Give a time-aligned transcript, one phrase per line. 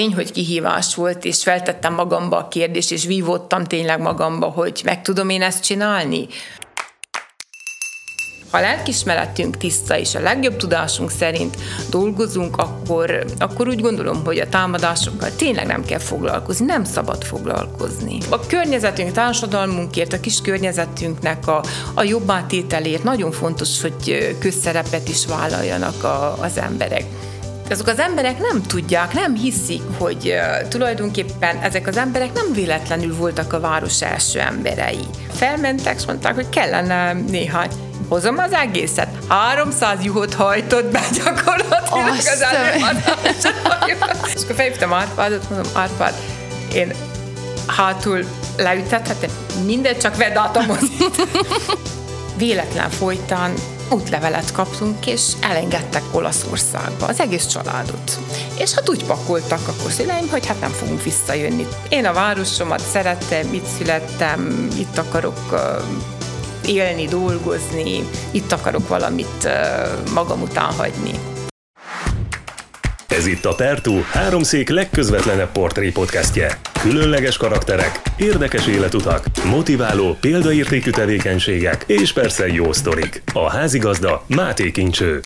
[0.00, 5.02] Tény, hogy kihívás volt, és feltettem magamba a kérdést, és vívottam tényleg magamba, hogy meg
[5.02, 6.26] tudom én ezt csinálni.
[8.50, 11.56] Ha a lelkismeretünk tiszta és a legjobb tudásunk szerint
[11.90, 18.18] dolgozunk, akkor, akkor úgy gondolom, hogy a támadásokkal tényleg nem kell foglalkozni, nem szabad foglalkozni.
[18.30, 21.64] A környezetünk, társadalmunkért, a kis környezetünknek a,
[21.94, 27.04] a jobb átételért nagyon fontos, hogy közszerepet is vállaljanak a, az emberek
[27.70, 33.16] azok az emberek nem tudják, nem hiszik, hogy uh, tulajdonképpen ezek az emberek nem véletlenül
[33.16, 35.06] voltak a város első emberei.
[35.32, 37.70] Felmentek, és mondták, hogy kellene néhány
[38.08, 39.08] hozom az egészet.
[39.28, 44.34] 300 juhot hajtott be gyakorlatilag Azt az.
[44.34, 46.14] És akkor felhívtam Árpádot, mondom, Árpád,
[46.74, 46.92] én
[47.66, 48.24] hátul
[48.56, 49.30] leütethetem,
[49.66, 51.28] mindegy, csak vedd át a mozit.
[52.36, 53.54] Véletlen folytán
[53.94, 58.18] útlevelet kaptunk, és elengedtek Olaszországba az egész családot.
[58.58, 61.66] És hát úgy pakoltak akkor szüleim, hogy hát nem fogunk visszajönni.
[61.88, 65.38] Én a városomat szerettem, itt születtem, itt akarok
[66.64, 69.48] élni, dolgozni, itt akarok valamit
[70.14, 71.33] magam után hagyni.
[73.16, 76.58] Ez itt a Pertú, háromszék legközvetlenebb portré podcastje.
[76.80, 83.22] Különleges karakterek, érdekes életutak, motiváló, példaértékű tevékenységek és persze jó sztorik.
[83.32, 85.20] A házigazda Máté Kincső.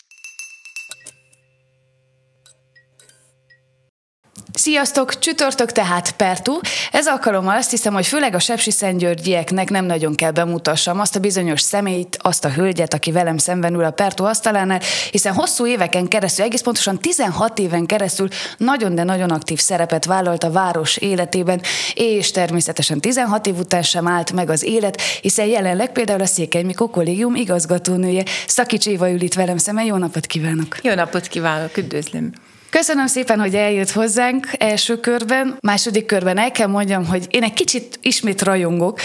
[4.59, 5.19] Sziasztok!
[5.19, 6.59] Csütörtök tehát Pertu.
[6.93, 11.21] Ez alkalommal azt hiszem, hogy főleg a Sepsi Szentgyörgyieknek nem nagyon kell bemutassam azt a
[11.21, 16.09] bizonyos személyt, azt a hölgyet, aki velem szemben ül a Pertu asztalánál, hiszen hosszú éveken
[16.09, 21.61] keresztül, egész pontosan 16 éven keresztül nagyon, de nagyon aktív szerepet vállalt a város életében,
[21.95, 26.63] és természetesen 16 év után sem állt meg az élet, hiszen jelenleg például a Székely
[26.63, 28.25] Mikó kollégium igazgatónője.
[28.47, 29.85] Szakics Éva ül itt velem szemben.
[29.85, 30.79] Jó napot kívánok!
[30.83, 32.48] Jó napot kívánok, üdvözlöm!
[32.71, 35.57] Köszönöm szépen, hogy eljött hozzánk első körben.
[35.61, 39.01] Második körben el kell mondjam, hogy én egy kicsit ismét rajongok.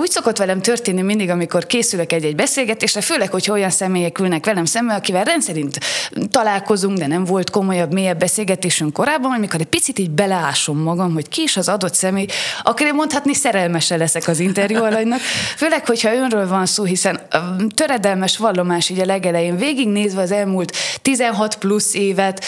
[0.00, 4.64] Úgy szokott velem történni mindig, amikor készülök egy-egy beszélgetésre, főleg, hogy olyan személyek ülnek velem
[4.64, 5.78] szembe, akivel rendszerint
[6.30, 11.28] találkozunk, de nem volt komolyabb, mélyebb beszélgetésünk korábban, amikor egy picit így beleásom magam, hogy
[11.28, 12.26] ki is az adott személy,
[12.80, 15.20] én mondhatni szerelmese leszek az interjú alanynak.
[15.56, 17.20] Főleg, hogyha önről van szó, hiszen
[17.74, 22.44] töredelmes vallomás így a legelején, végignézve az elmúlt 16 plusz évet,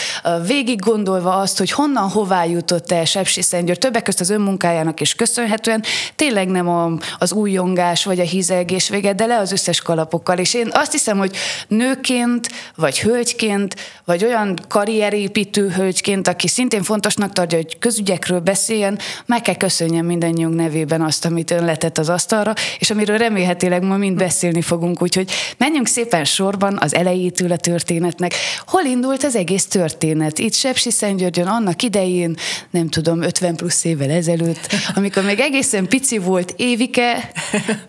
[0.48, 5.14] végig gondolva azt, hogy honnan, hová jutott el Sepsi Szentgyörgy, többek között az önmunkájának is
[5.14, 5.82] köszönhetően,
[6.16, 10.38] tényleg nem a, az újongás vagy a hízelgés vége, de le az összes kalapokkal.
[10.38, 11.37] És én azt hiszem, hogy
[11.69, 19.42] nőként, vagy hölgyként, vagy olyan karrierépítő hölgyként, aki szintén fontosnak tartja, hogy közügyekről beszéljen, meg
[19.42, 24.16] kell köszönjem mindannyiunk nevében azt, amit ön letett az asztalra, és amiről remélhetőleg ma mind
[24.16, 25.03] beszélni fogunk.
[25.03, 28.34] Úgyhogy menjünk szépen sorban az elejétől a történetnek.
[28.66, 30.38] Hol indult az egész történet?
[30.38, 32.37] Itt Sepsi Szentgyörgyön annak idején,
[32.71, 37.32] nem tudom, 50 plusz évvel ezelőtt, amikor még egészen pici volt Évike,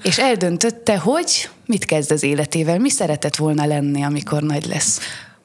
[0.03, 4.99] és eldöntötte, hogy mit kezd az életével, mi szeretett volna lenni, amikor nagy lesz.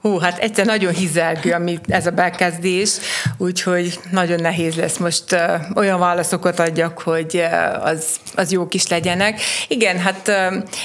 [0.04, 2.96] Hú, hát egyszer nagyon hizelgő, ami ez a bekezdés,
[3.36, 5.36] úgyhogy nagyon nehéz lesz most
[5.74, 7.44] olyan válaszokat adjak, hogy
[7.82, 8.04] az,
[8.34, 9.40] az jók is legyenek.
[9.68, 10.32] Igen, hát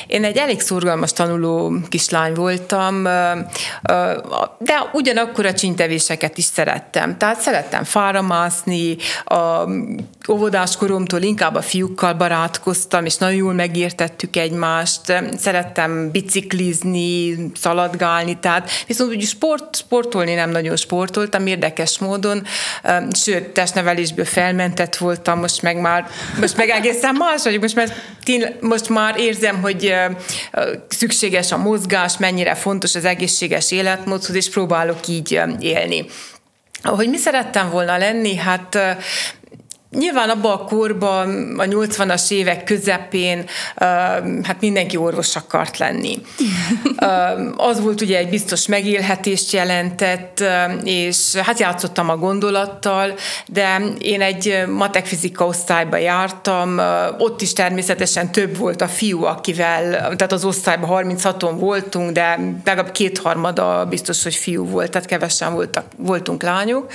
[0.07, 3.03] én egy elég szorgalmas tanuló kislány voltam,
[4.57, 7.17] de ugyanakkor a csintevéseket is szerettem.
[7.17, 9.69] Tehát szerettem fáramászni, a
[10.29, 15.01] óvodás koromtól inkább a fiúkkal barátkoztam, és nagyon jól megértettük egymást.
[15.37, 22.43] Szerettem biciklizni, szaladgálni, tehát viszont úgy sport, sportolni nem nagyon sportoltam, érdekes módon,
[23.11, 26.07] sőt, testnevelésből felmentett voltam, most meg már,
[26.39, 27.93] most meg egészen más vagyok, most, már,
[28.59, 29.93] most már érzem, hogy
[30.87, 36.05] szükséges a mozgás, mennyire fontos az egészséges életmódhoz, és próbálok így élni.
[36.83, 38.77] Hogy mi szerettem volna lenni, hát
[39.97, 43.45] Nyilván abban a korban, a 80-as évek közepén
[44.43, 46.21] hát mindenki orvos akart lenni.
[47.57, 50.43] Az volt ugye egy biztos megélhetést jelentett,
[50.83, 53.13] és hát játszottam a gondolattal,
[53.47, 56.79] de én egy matek-fizika osztályba jártam,
[57.17, 62.91] ott is természetesen több volt a fiú, akivel, tehát az osztályban 36-on voltunk, de legalább
[62.91, 66.91] kétharmada biztos, hogy fiú volt, tehát kevesen voltak, voltunk lányok.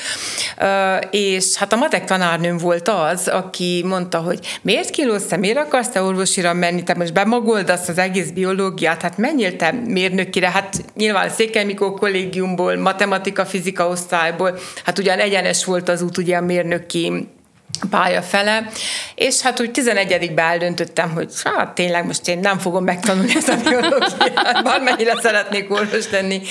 [1.10, 5.58] És hát a matek tanárnőm volt volt az, aki mondta, hogy miért kilózsz te, miért
[5.58, 10.84] akarsz te orvosira menni, te most bemagoldasz az egész biológiát, hát menjél te mérnökire, hát
[10.96, 16.40] nyilván Székely Mikó kollégiumból, matematika, fizika osztályból, hát ugyan egyenes volt az út ugye a
[16.40, 17.28] mérnöki
[17.90, 18.68] pálya fele,
[19.14, 23.56] és hát úgy 11 eldöntöttem, hogy hát tényleg most én nem fogom megtanulni ezt a
[23.56, 26.42] biológiát, bármennyire szeretnék orvos lenni,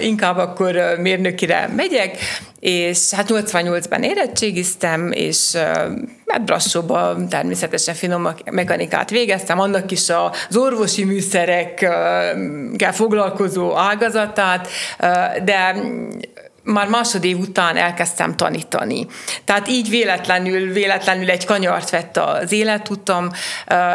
[0.00, 2.16] inkább akkor mérnökire megyek,
[2.60, 5.54] és hát 88-ban érettségiztem, és
[6.26, 14.68] hát Brassóban természetesen finom mechanikát végeztem, annak is az orvosi műszerekkel foglalkozó ágazatát,
[15.44, 15.74] de
[16.62, 19.06] már második után elkezdtem tanítani.
[19.44, 23.30] Tehát így véletlenül, véletlenül egy kanyart vett az életutam,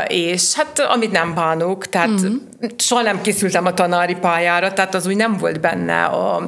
[0.08, 2.36] és hát amit nem bánok, tehát mm-hmm.
[2.78, 6.44] Soha nem készültem a tanári pályára, tehát az úgy nem volt benne a,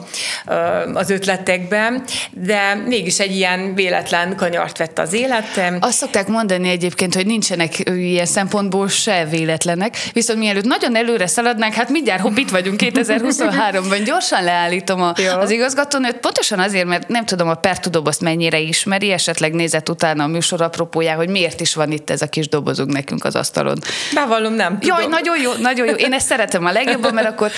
[0.93, 5.77] az ötletekben, de mégis egy ilyen véletlen kanyart vett az életem.
[5.79, 11.73] Azt szokták mondani egyébként, hogy nincsenek ilyen szempontból se véletlenek, viszont mielőtt nagyon előre szaladnánk,
[11.73, 17.07] hát mindjárt hopp, itt vagyunk 2023-ban, gyorsan leállítom a, az igazgatón, őt pontosan azért, mert
[17.07, 21.73] nem tudom, a pertudobozt mennyire ismeri, esetleg nézett utána a műsor apropójá, hogy miért is
[21.73, 23.77] van itt ez a kis dobozunk nekünk az asztalon.
[24.13, 24.97] Bevallom, nem tudom.
[24.99, 25.97] Jaj, nagyon jó, nagyon jó.
[25.99, 27.51] Én ezt szeretem a legjobban, mert akkor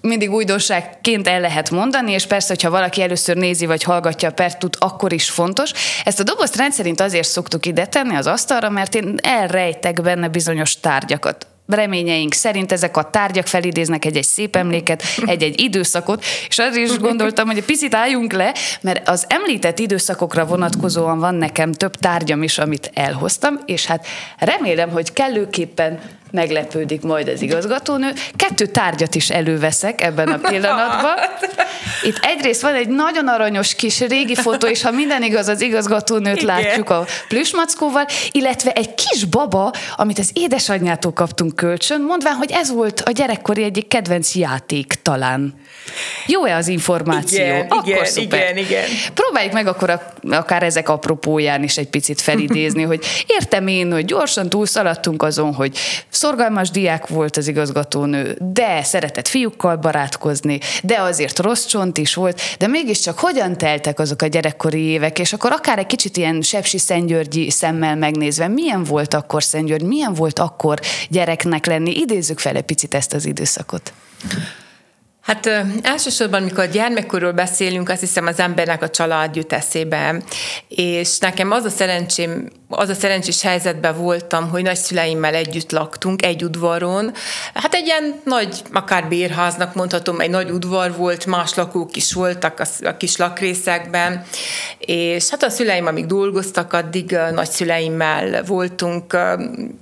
[0.00, 4.76] mindig újdonságként el lehet mondani, és persze, hogyha valaki először nézi vagy hallgatja a pertut,
[4.80, 5.72] akkor is fontos.
[6.04, 10.80] Ezt a dobozt rendszerint azért szoktuk ide tenni az asztalra, mert én elrejtek benne bizonyos
[10.80, 16.98] tárgyakat reményeink szerint ezek a tárgyak felidéznek egy-egy szép emléket, egy-egy időszakot, és azért is
[16.98, 22.42] gondoltam, hogy egy picit álljunk le, mert az említett időszakokra vonatkozóan van nekem több tárgyam
[22.42, 24.06] is, amit elhoztam, és hát
[24.38, 28.12] remélem, hogy kellőképpen meglepődik majd az igazgatónő.
[28.36, 31.14] Kettő tárgyat is előveszek ebben a pillanatban.
[32.08, 36.42] Itt egyrészt van egy nagyon aranyos kis régi fotó, és ha minden igaz, az igazgatónőt
[36.42, 36.46] Igen.
[36.46, 42.70] látjuk a plüsmackóval, illetve egy kis baba, amit az édesanyjától kaptunk kölcsön, mondván, hogy ez
[42.70, 45.54] volt a gyerekkori egyik kedvenc játék talán.
[46.26, 47.44] Jó-e az információ?
[47.44, 48.40] Igen, akkor igen, szuper.
[48.40, 48.84] igen, igen.
[49.14, 54.04] Próbáljuk meg akkor a, akár ezek apropóján is egy picit felidézni, hogy értem én, hogy
[54.04, 55.76] gyorsan túlszaladtunk azon, hogy
[56.08, 62.40] szorgalmas diák volt az igazgatónő, de szeretett fiúkkal barátkozni, de azért rossz csont is volt,
[62.58, 66.78] de mégiscsak hogyan teltek azok a gyerekkori évek, és akkor akár egy kicsit ilyen Sepsi
[66.78, 72.62] Szentgyörgyi szemmel megnézve, milyen volt akkor Szentgyörgy, milyen volt akkor gyereknek lenni, idézzük fel egy
[72.62, 73.92] picit ezt az időszakot.
[75.26, 80.22] Hát ö, elsősorban, mikor a gyermekkorról beszélünk, azt hiszem az embernek a család jut eszébe.
[80.68, 86.44] És nekem az a szerencsém, az a szerencsés helyzetben voltam, hogy nagyszüleimmel együtt laktunk egy
[86.44, 87.12] udvaron.
[87.54, 92.60] Hát egy ilyen nagy, akár bérháznak mondhatom, egy nagy udvar volt, más lakók is voltak
[92.60, 94.24] a, a kis lakrészekben,
[94.78, 99.16] és hát a szüleim, amíg dolgoztak, addig nagyszüleimmel voltunk.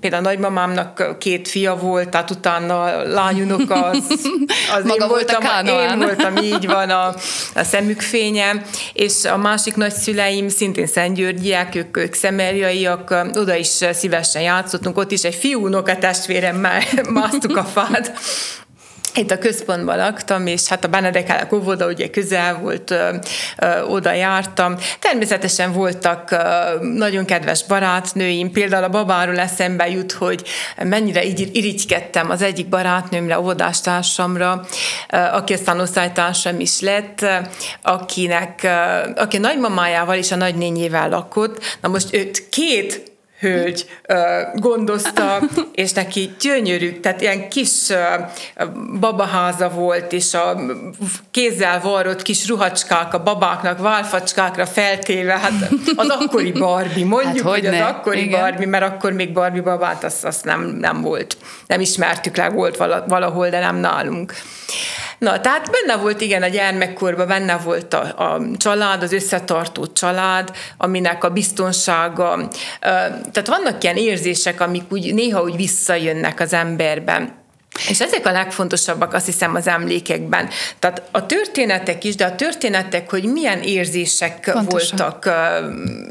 [0.01, 4.29] Például nagymamámnak két fia volt, tehát utána lányunok az,
[4.77, 5.34] az Maga volt voltam,
[5.67, 7.15] én voltam, így van a,
[7.55, 14.43] a szemük fénye, és a másik nagyszüleim szintén szentgyörgyiek, ők, ők szemerjaiak, oda is szívesen
[14.43, 18.13] játszottunk, ott is egy fiú unokatestvéremmel másztuk a fát,
[19.17, 23.17] itt a központban laktam, és hát a Benedek óvoda ugye közel volt, ö,
[23.59, 24.77] ö, oda jártam.
[24.99, 26.37] Természetesen voltak ö,
[26.81, 30.43] nagyon kedves barátnőim, például a babáról eszembe jut, hogy
[30.83, 34.65] mennyire így irigykedtem az egyik barátnőmre, óvodástársamra,
[35.11, 37.27] ö, aki aztán osztálytársam is lett,
[37.83, 38.69] akinek, ö,
[39.17, 41.79] aki a nagymamájával és a nagynényével lakott.
[41.81, 43.14] Na most őt két
[43.45, 43.87] hölgy
[44.55, 45.39] gondozta,
[45.73, 47.71] és neki gyönyörű, tehát ilyen kis
[49.01, 50.61] babaháza volt, és a
[51.31, 55.53] kézzel varrott kis ruhacskák a babáknak, válfacskákra feltéve, hát
[55.97, 58.41] az akkori Barbie, mondjuk, hát, hogy, hogy az akkori Igen.
[58.41, 61.37] Barbie, mert akkor még Barbie babát azt, azt nem, nem volt.
[61.67, 64.33] Nem ismertük le, volt valahol, de nem nálunk.
[65.19, 70.57] Na, tehát benne volt igen a gyermekkorban, benne volt a, a család, az összetartó család,
[70.77, 72.49] aminek a biztonsága.
[72.81, 77.43] Tehát vannak ilyen érzések, amik úgy néha úgy visszajönnek az emberben.
[77.89, 80.49] És ezek a legfontosabbak, azt hiszem, az emlékekben.
[80.79, 84.99] Tehát a történetek is, de a történetek, hogy milyen érzések Pontosan.
[84.99, 85.33] voltak uh,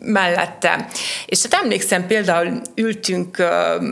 [0.01, 0.87] mellette.
[1.25, 3.83] És hát emlékszem, például ültünk uh,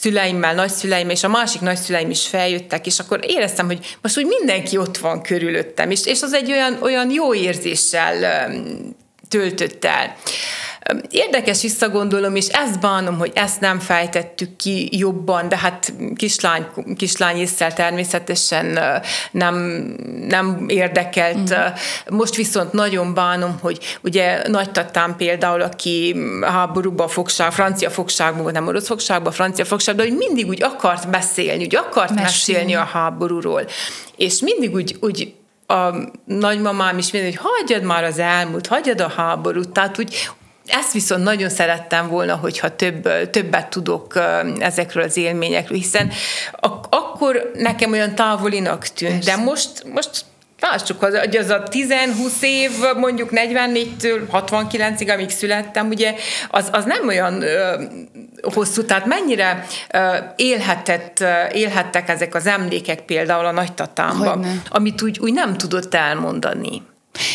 [0.00, 4.76] szüleimmel, nagyszüleim, és a másik nagyszüleim is feljöttek, és akkor éreztem, hogy most úgy mindenki
[4.76, 8.50] ott van körülöttem, és, és az egy olyan, olyan jó érzéssel
[9.28, 10.16] töltött el.
[11.10, 17.36] Érdekes visszagondolom, és ezt bánom, hogy ezt nem fejtettük ki jobban, de hát kislány, kislány
[17.36, 18.78] észre természetesen
[19.30, 19.54] nem,
[20.28, 21.54] nem érdekelt.
[21.54, 22.16] Mm.
[22.16, 28.86] Most viszont nagyon bánom, hogy ugye nagytatám például, aki háborúban fogság, francia fogságban, nem orosz
[28.86, 32.22] fogságban, francia fogságban, hogy mindig úgy akart beszélni, úgy akart Mesélni.
[32.22, 33.64] mesélni a háborúról.
[34.16, 35.34] És mindig úgy, úgy
[35.66, 35.94] a
[36.24, 40.30] nagymamám is mindig, hogy hagyjad már az elmúlt, hagyjad a háborút, tehát úgy
[40.70, 44.18] ezt viszont nagyon szerettem volna, hogyha több, többet tudok
[44.58, 46.10] ezekről az élményekről, hiszen
[46.60, 50.24] ak- akkor nekem olyan távolinak tűnt, de most, most
[50.60, 56.14] Lássuk, hogy az a 10-20 év, mondjuk 44-től 69-ig, amíg születtem, ugye,
[56.50, 57.82] az, az nem olyan ö,
[58.42, 65.32] hosszú, tehát mennyire ö, élhetett, élhettek ezek az emlékek például a nagytatámban, amit úgy, úgy
[65.32, 66.82] nem tudott elmondani.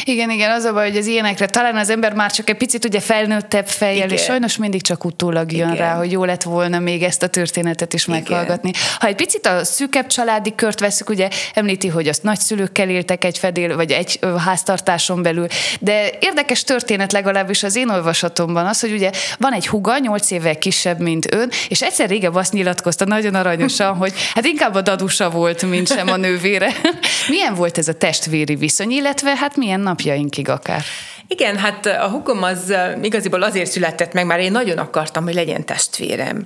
[0.04, 2.86] Igen, igen, az a baj, hogy az ilyenekre talán az ember már csak egy picit
[2.86, 4.18] ugye felnőttebb fejjel, igen.
[4.18, 5.76] és sajnos mindig csak utólag jön igen.
[5.76, 8.20] rá, hogy jó lett volna még ezt a történetet is igen.
[8.20, 8.72] meghallgatni.
[9.00, 13.38] Ha egy picit a szűkebb családi kört veszük, ugye említi, hogy azt nagyszülőkkel éltek egy
[13.38, 15.48] fedél, vagy egy háztartáson belül,
[15.80, 20.58] de érdekes történet legalábbis az én olvasatomban az, hogy ugye van egy huga, nyolc évvel
[20.58, 25.30] kisebb, mint ön, és egyszer régebb azt nyilatkozta nagyon aranyosan, hogy hát inkább a dadusa
[25.30, 26.72] volt, mint sem a nővére.
[27.28, 30.84] Milyen volt ez a testvéri viszony, illetve hát milyen napjainkig akár.
[31.28, 35.66] Igen, hát a hugom az igaziból azért született meg, mert én nagyon akartam, hogy legyen
[35.66, 36.46] testvérem.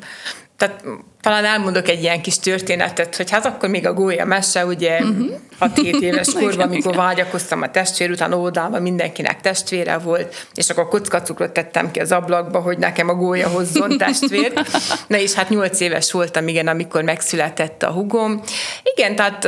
[0.58, 0.84] Tehát
[1.22, 5.18] talán elmondok egy ilyen kis történetet, hogy hát akkor még a gólya mese, ugye uh-huh.
[5.18, 5.74] Mhm.
[5.76, 11.52] 6-7 éves korban, amikor vágyakoztam a testvér után, óvodában mindenkinek testvére volt, és akkor kockacukrot
[11.52, 14.78] tettem ki az ablakba, hogy nekem a gólya hozzon testvért.
[15.08, 18.42] Na és hát 8 éves voltam, igen, amikor megszületett a hugom.
[18.84, 19.48] Igen, tehát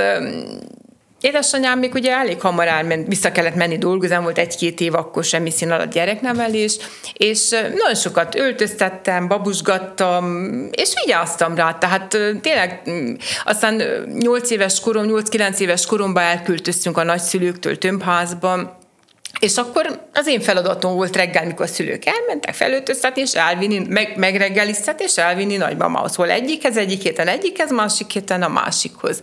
[1.22, 5.52] Édesanyám még ugye elég hamar elment, vissza kellett menni dolgozni, volt egy-két év akkor semmi
[5.52, 6.78] szín alatt gyereknevelés,
[7.14, 12.82] és nagyon sokat öltöztettem, babusgattam, és vigyáztam rá, tehát tényleg
[13.46, 13.82] aztán
[14.20, 18.80] 8 éves korom, 8-9 éves koromban elkültöztünk a nagyszülőktől tömbházba,
[19.42, 24.14] és akkor az én feladatom volt reggel, mikor a szülők elmentek felöltöztetni, és elvinni, meg,
[24.16, 26.16] megreggeliztetni, és elvinni nagymamához.
[26.16, 29.20] Hol egyikhez, egyik héten egyikhez, másik héten a másikhoz.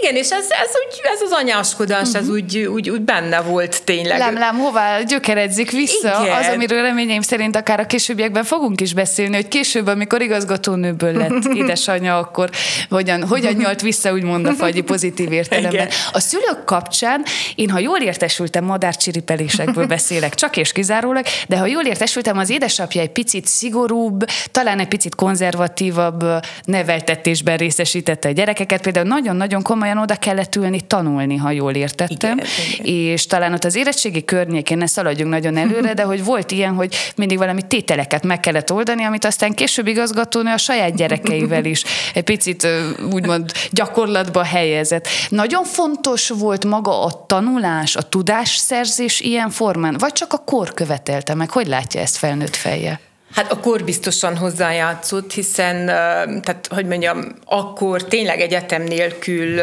[0.00, 2.20] Igen, és ez, ez, úgy, ez az anyáskodás, uh-huh.
[2.20, 2.34] ez mhm.
[2.34, 4.18] úgy, úgy, úgy benne volt tényleg.
[4.18, 6.36] Lám, lám, hová gyökeredzik vissza Igen.
[6.36, 11.44] az, amiről reményeim szerint akár a későbbiekben fogunk is beszélni, hogy később, amikor igazgatónőből lett
[11.62, 12.50] édesanyja, akkor
[12.88, 15.72] hogyan, hogyan nyalt vissza, úgymond a fagyi pozitív értelemben.
[15.72, 15.88] Igen.
[16.12, 21.66] A szülők kapcsán én, ha jól értesültem, madárcsiripelés észlelésekből beszélek, csak és kizárólag, de ha
[21.66, 26.24] jól értesültem, az édesapja egy picit szigorúbb, talán egy picit konzervatívabb
[26.64, 32.48] neveltetésben részesítette a gyerekeket, például nagyon-nagyon komolyan oda kellett ülni tanulni, ha jól értettem, igen,
[32.72, 32.86] igen.
[32.86, 36.94] és talán ott az érettségi környékén ne szaladjunk nagyon előre, de hogy volt ilyen, hogy
[37.16, 41.84] mindig valami tételeket meg kellett oldani, amit aztán később igazgatónő a saját gyerekeivel is
[42.14, 42.66] egy picit
[43.12, 45.08] úgymond gyakorlatba helyezett.
[45.28, 51.34] Nagyon fontos volt maga a tanulás, a tudásszerzés ilyen formán, vagy csak a kor követelte
[51.34, 51.50] meg?
[51.50, 53.00] Hogy látja ezt felnőtt fejjel?
[53.34, 59.62] Hát a kor biztosan hozzájátszott, hiszen, tehát hogy mondjam, akkor tényleg egyetem nélkül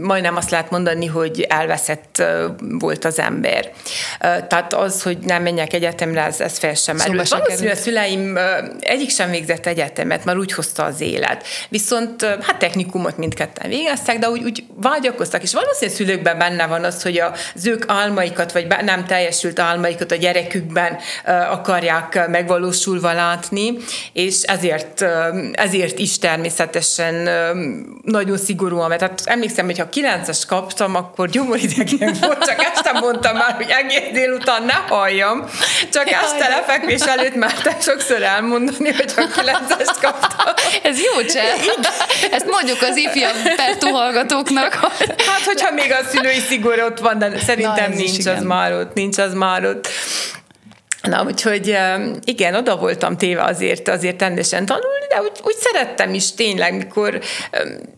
[0.00, 2.22] majdnem azt lehet mondani, hogy elveszett
[2.58, 3.70] volt az ember.
[4.20, 7.28] Tehát az, hogy nem menjek egyetemre, ez, ez fel sem merült.
[7.28, 8.38] Valószínűleg a szüleim
[8.80, 11.46] egyik sem végzett egyetemet, már úgy hozta az élet.
[11.68, 17.02] Viszont hát technikumot mindketten végeztek, de úgy, úgy vágyakoztak, és valószínűleg szülőkben benne van az,
[17.02, 17.22] hogy
[17.54, 20.98] az ők álmaikat, vagy nem teljesült álmaikat a gyerekükben
[21.50, 23.76] akarják megvalósulni látni,
[24.12, 25.04] és ezért,
[25.52, 27.28] ezért is természetesen
[28.02, 33.36] nagyon szigorúan, mert hát emlékszem, hogy ha 9-es kaptam, akkor gyomoridegen volt, csak este mondtam
[33.36, 35.44] már, hogy egész délután ne halljam,
[35.92, 40.54] csak este lefekvés előtt mertem sokszor elmondani, hogy ha 9-es kaptam.
[40.82, 41.86] Ez jó csend.
[42.30, 44.74] Ezt mondjuk az ifjabb pertú hallgatóknak.
[45.26, 48.94] Hát, hogyha még a szülői szigor ott van, de szerintem Na, nincs az már ott,
[48.94, 49.88] nincs az már ott.
[51.08, 51.78] Na, úgyhogy
[52.24, 57.20] igen, oda voltam téve azért, azért rendesen tanulni, de úgy, úgy szerettem is tényleg, mikor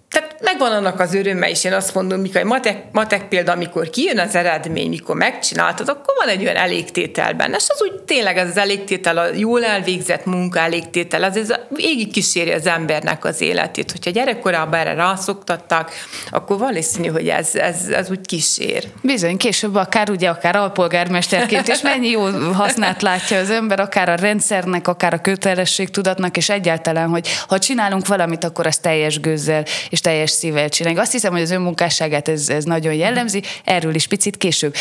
[0.09, 3.91] tehát megvan annak az öröme is, én azt mondom, mikor egy matek, matek példa, amikor
[3.91, 8.37] kijön az eredmény, mikor megcsináltad, akkor van egy olyan elégtétel benne, és az úgy tényleg
[8.37, 13.41] ez az elégtétel, a jól elvégzett munka elégtétel, az ez végig kíséri az embernek az
[13.41, 13.91] életét.
[13.91, 15.91] Hogyha gyerekkorában erre rászoktatták,
[16.31, 18.85] akkor valószínű, hogy ez, ez, ez úgy kísér.
[19.03, 24.15] Bizony, később akár ugye, akár alpolgármesterként is mennyi jó hasznát látja az ember, akár a
[24.15, 30.01] rendszernek, akár a kötelességtudatnak, és egyáltalán, hogy ha csinálunk valamit, akkor az teljes gőzzel és
[30.01, 30.99] teljes szívvel csinálni.
[30.99, 34.75] Azt hiszem, hogy az önmunkásságát ez, ez nagyon jellemzi, erről is picit később.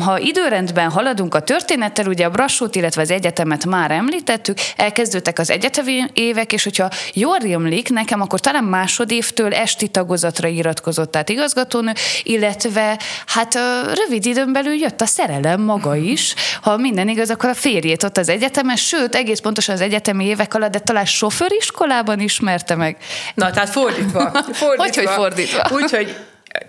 [0.00, 5.50] Ha időrendben haladunk a történettel, ugye a Brassót, illetve az egyetemet már említettük, elkezdődtek az
[5.50, 11.92] egyetemi évek, és hogyha jól rémlik nekem, akkor talán másodévtől esti tagozatra iratkozott, tehát igazgatónő,
[12.22, 13.58] illetve hát
[13.94, 16.34] rövid időn belül jött a szerelem maga is.
[16.62, 20.54] Ha minden igaz, akkor a férjét ott az egyetemen, sőt, egész pontosan az egyetemi évek
[20.54, 22.96] alatt, de talán sofőriskolában ismerte meg.
[23.34, 24.30] Na, tehát fordítva.
[24.52, 24.82] fordítva.
[24.94, 25.68] Hogy, hogy fordítva?
[25.82, 26.16] Úgyhogy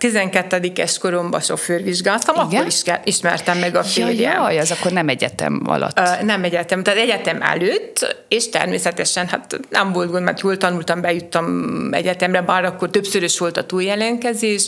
[0.00, 2.46] 12-es koromban sofőrvizsgáltam, Igen?
[2.46, 4.14] akkor is ismertem meg a férjem.
[4.14, 5.98] Jaj, jaj, az akkor nem egyetem alatt.
[5.98, 11.00] Uh, nem egyetem, tehát egyetem előtt, és természetesen hát nem volt gond, mert jól tanultam,
[11.00, 14.66] bejuttam egyetemre, bár akkor többszörös volt a túljelentkezés,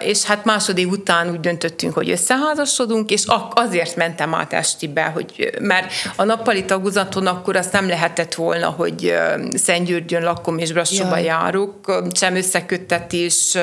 [0.00, 3.24] és hát második után úgy döntöttünk, hogy összeházasodunk, és
[3.54, 9.14] azért mentem át Estibe, hogy, mert a nappali tagozaton akkor azt nem lehetett volna, hogy
[9.54, 11.24] Szentgyörgyön lakom és Brassóba Jaj.
[11.24, 13.58] járok, sem összeköttetés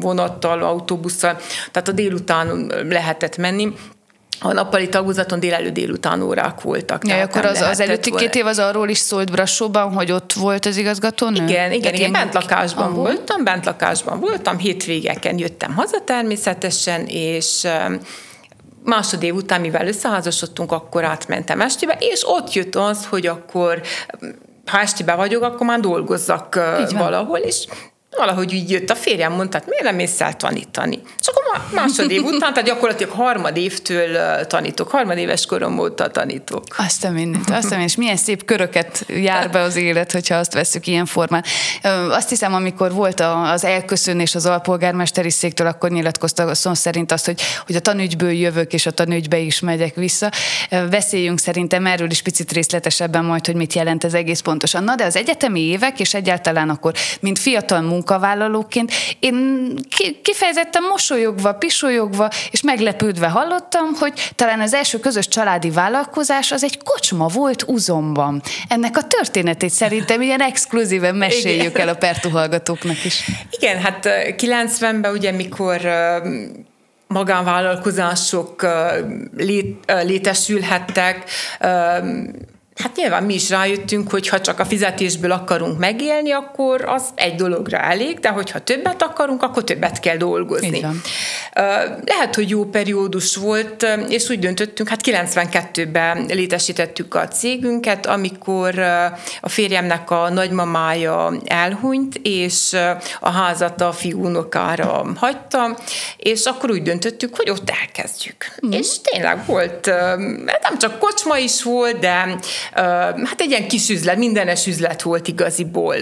[0.00, 1.36] vonattal, autóbusszal,
[1.72, 3.72] tehát a délután lehetett menni,
[4.40, 7.08] a nappali tagozaton délelő délután órák voltak.
[7.08, 8.26] Ja, akkor az, az előtti volna.
[8.26, 11.44] két év az arról is szólt Brassóban, hogy ott volt az igazgatónő?
[11.44, 13.02] Igen, igen, igen bent lakásban ahol?
[13.02, 17.66] voltam, bent lakásban voltam, hétvégeken jöttem haza természetesen, és
[18.84, 23.80] második után, mivel összeházasodtunk, akkor átmentem estébe, és ott jött az, hogy akkor
[24.66, 26.60] ha estébe vagyok, akkor már dolgozzak
[26.92, 27.66] valahol, és
[28.16, 31.00] valahogy így jött a férjem, mondta, hát miért nem mész el tanítani?
[31.20, 31.42] És akkor
[31.72, 34.16] másodév után, tehát gyakorlatilag harmad évtől
[34.46, 36.64] tanítok, harmadéves korom óta tanítok.
[36.76, 40.34] Azt a mindent, azt a mindent, és milyen szép köröket jár be az élet, hogyha
[40.34, 41.44] azt veszük ilyen formán.
[42.10, 47.24] Azt hiszem, amikor volt az elköszönés az alpolgármesteri széktől, akkor nyilatkozta a szó szerint azt,
[47.24, 50.30] hogy, hogy a tanügyből jövök, és a tanügybe is megyek vissza.
[50.90, 54.84] Beszéljünk szerintem erről is picit részletesebben majd, hogy mit jelent ez egész pontosan.
[54.84, 59.76] Na, de az egyetemi évek, és egyáltalán akkor, mint fiatal munka munkavállalóként én
[60.22, 66.78] kifejezetten mosolyogva, pisolyogva és meglepődve hallottam, hogy talán az első közös családi vállalkozás az egy
[66.82, 68.42] kocsma volt Uzomban.
[68.68, 71.80] Ennek a történetét szerintem ilyen exkluzíven meséljük Igen.
[71.80, 73.30] el a Pertu hallgatóknak is.
[73.50, 74.08] Igen, hát
[74.38, 75.80] 90-ben ugye, mikor
[77.06, 78.66] magánvállalkozások
[79.86, 81.30] létesülhettek,
[82.74, 87.34] Hát nyilván mi is rájöttünk, hogy ha csak a fizetésből akarunk megélni, akkor az egy
[87.34, 90.86] dologra elég, de hogyha többet akarunk, akkor többet kell dolgozni.
[92.04, 98.78] Lehet, hogy jó periódus volt, és úgy döntöttünk, hát 92-ben létesítettük a cégünket, amikor
[99.40, 102.76] a férjemnek a nagymamája elhunyt, és
[103.20, 105.78] a házat a fiúnokára hagyta,
[106.16, 108.44] és akkor úgy döntöttük, hogy ott elkezdjük.
[108.66, 108.70] Mm.
[108.70, 109.86] És tényleg volt,
[110.60, 112.38] nem csak kocsma is volt, de
[113.24, 115.96] hát egy ilyen kis üzlet, mindenes üzlet volt igaziból.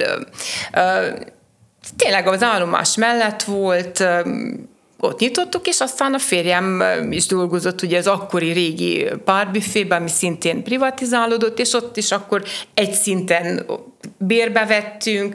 [1.96, 4.04] Tényleg az állomás mellett volt,
[5.04, 10.62] ott nyitottuk, és aztán a férjem is dolgozott ugye az akkori régi párbüfében, ami szintén
[10.62, 12.42] privatizálódott, és ott is akkor
[12.74, 13.66] egy szinten
[14.18, 15.34] bérbe vettünk,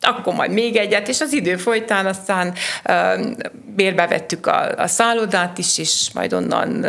[0.00, 2.54] akkor majd még egyet, és az idő folytán aztán
[2.88, 3.26] uh,
[3.76, 6.86] bérbe vettük a, a szállodát is, és majd onnan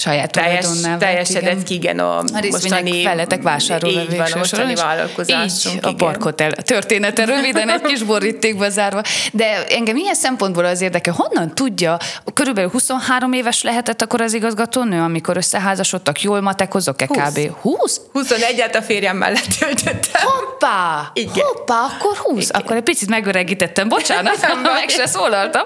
[0.00, 0.66] Saját teljes,
[0.98, 3.02] teljesedett ki, igen, a, a mostani...
[3.02, 5.74] Feletek vásárolva így van, a mostani vállalkozásunk.
[5.74, 9.02] Így, a parkhotel története röviden egy kis borítékba zárva.
[9.32, 11.96] De engem ilyen szempontból az érdekel, honnan tudja,
[12.34, 17.18] körülbelül 23 éves lehetett akkor az igazgatónő, amikor összeházasodtak, jól matekozok-e 20.
[17.18, 17.60] kb.
[17.60, 18.00] 20?
[18.14, 20.22] 21-et a férjem mellett töltöttem.
[20.22, 21.10] Hoppá!
[21.12, 21.32] Igen.
[21.34, 22.48] Hoppá, akkor 20.
[22.48, 22.60] Igen.
[22.60, 25.62] Akkor egy picit megöregítettem, bocsánat, meg se szólaltam.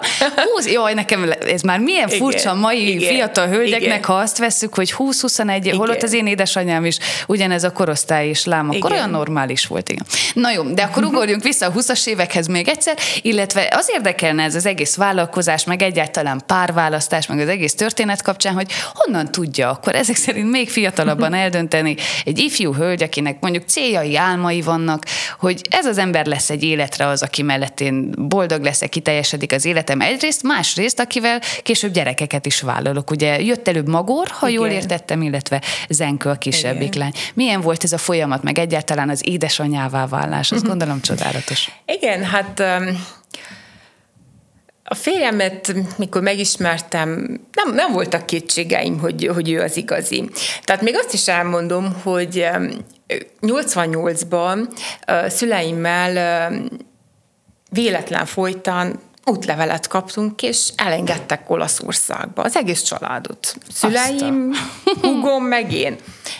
[0.54, 2.56] 20, jaj, nekem ez már milyen furcsa Igen.
[2.56, 3.14] mai Igen.
[3.14, 4.02] fiatal hölgyeknek, Igen.
[4.02, 8.68] ha azt veszük, hogy 20-21, holott az én édesanyám is ugyanez a korosztály is lám,
[8.68, 8.92] akkor igen.
[8.92, 10.06] olyan normális volt, igen.
[10.34, 14.54] Na jó, de akkor ugorjunk vissza a 20-as évekhez még egyszer, illetve az érdekelne ez
[14.54, 19.94] az egész vállalkozás, meg egyáltalán párválasztás, meg az egész történet kapcsán, hogy honnan tudja akkor
[19.94, 25.04] ezek szerint még fiatalabban eldönteni egy ifjú hölgy, akinek mondjuk céljai, álmai vannak,
[25.38, 29.64] hogy ez az ember lesz egy életre az, aki mellett én boldog leszek, kiteljesedik az
[29.64, 33.10] életem egyrészt, másrészt, akivel később gyerekeket is vállalok.
[33.10, 34.60] Ugye jött előbb maga Gábor, ha Igen.
[34.60, 36.98] jól értettem, illetve Zenkő a kisebbik Igen.
[36.98, 37.12] lány.
[37.34, 40.52] Milyen volt ez a folyamat, meg egyáltalán az édesanyává válás?
[40.52, 41.70] Azt gondolom csodálatos.
[41.86, 42.60] Igen, hát
[44.84, 47.08] a férjemet, mikor megismertem,
[47.52, 50.30] nem, nem voltak kétségeim, hogy, hogy ő az igazi.
[50.62, 52.46] Tehát még azt is elmondom, hogy
[53.40, 54.68] 88-ban
[55.28, 56.52] szüleimmel
[57.70, 62.42] véletlen folytán útlevelet kaptunk, és elengedtek Olaszországba.
[62.42, 63.56] Az egész családot.
[63.72, 64.50] Szüleim,
[65.00, 65.96] hugom, meg én.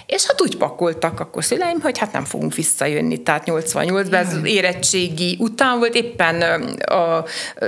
[0.06, 3.22] És hát úgy pakoltak akkor szüleim, hogy hát nem fogunk visszajönni.
[3.22, 6.42] Tehát 88-ban ez érettségi után volt, éppen
[6.78, 7.24] a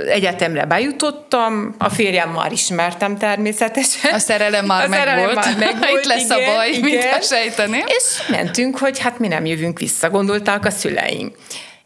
[0.07, 4.13] egyetemre bejutottam, a férjem már ismertem természetesen.
[4.13, 5.35] A szerelem már a meg volt.
[5.35, 6.03] Már meg volt.
[6.03, 6.81] Itt lesz igen, a baj, igen.
[6.81, 7.83] mint sejteni.
[7.85, 11.31] És mentünk, hogy hát mi nem jövünk vissza, gondolták a szüleim.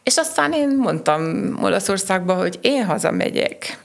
[0.03, 3.77] És aztán én mondtam Olaszországba, hogy én hazamegyek.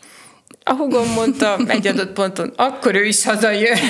[0.65, 3.79] A hugom mondta egy adott ponton, akkor ő is hazajön.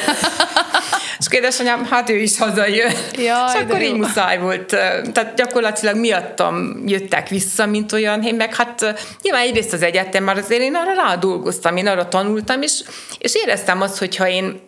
[1.18, 2.92] És édesanyám, hát ő is hazajön.
[3.18, 3.86] Jaj, és akkor jó.
[3.86, 4.66] így muszáj volt.
[5.12, 8.80] Tehát gyakorlatilag miattam jöttek vissza, mint olyan, én meg hát
[9.22, 12.82] nyilván egyrészt az egyetem, már azért én arra rádolgoztam, én arra tanultam, és,
[13.18, 14.60] és éreztem azt, hogyha én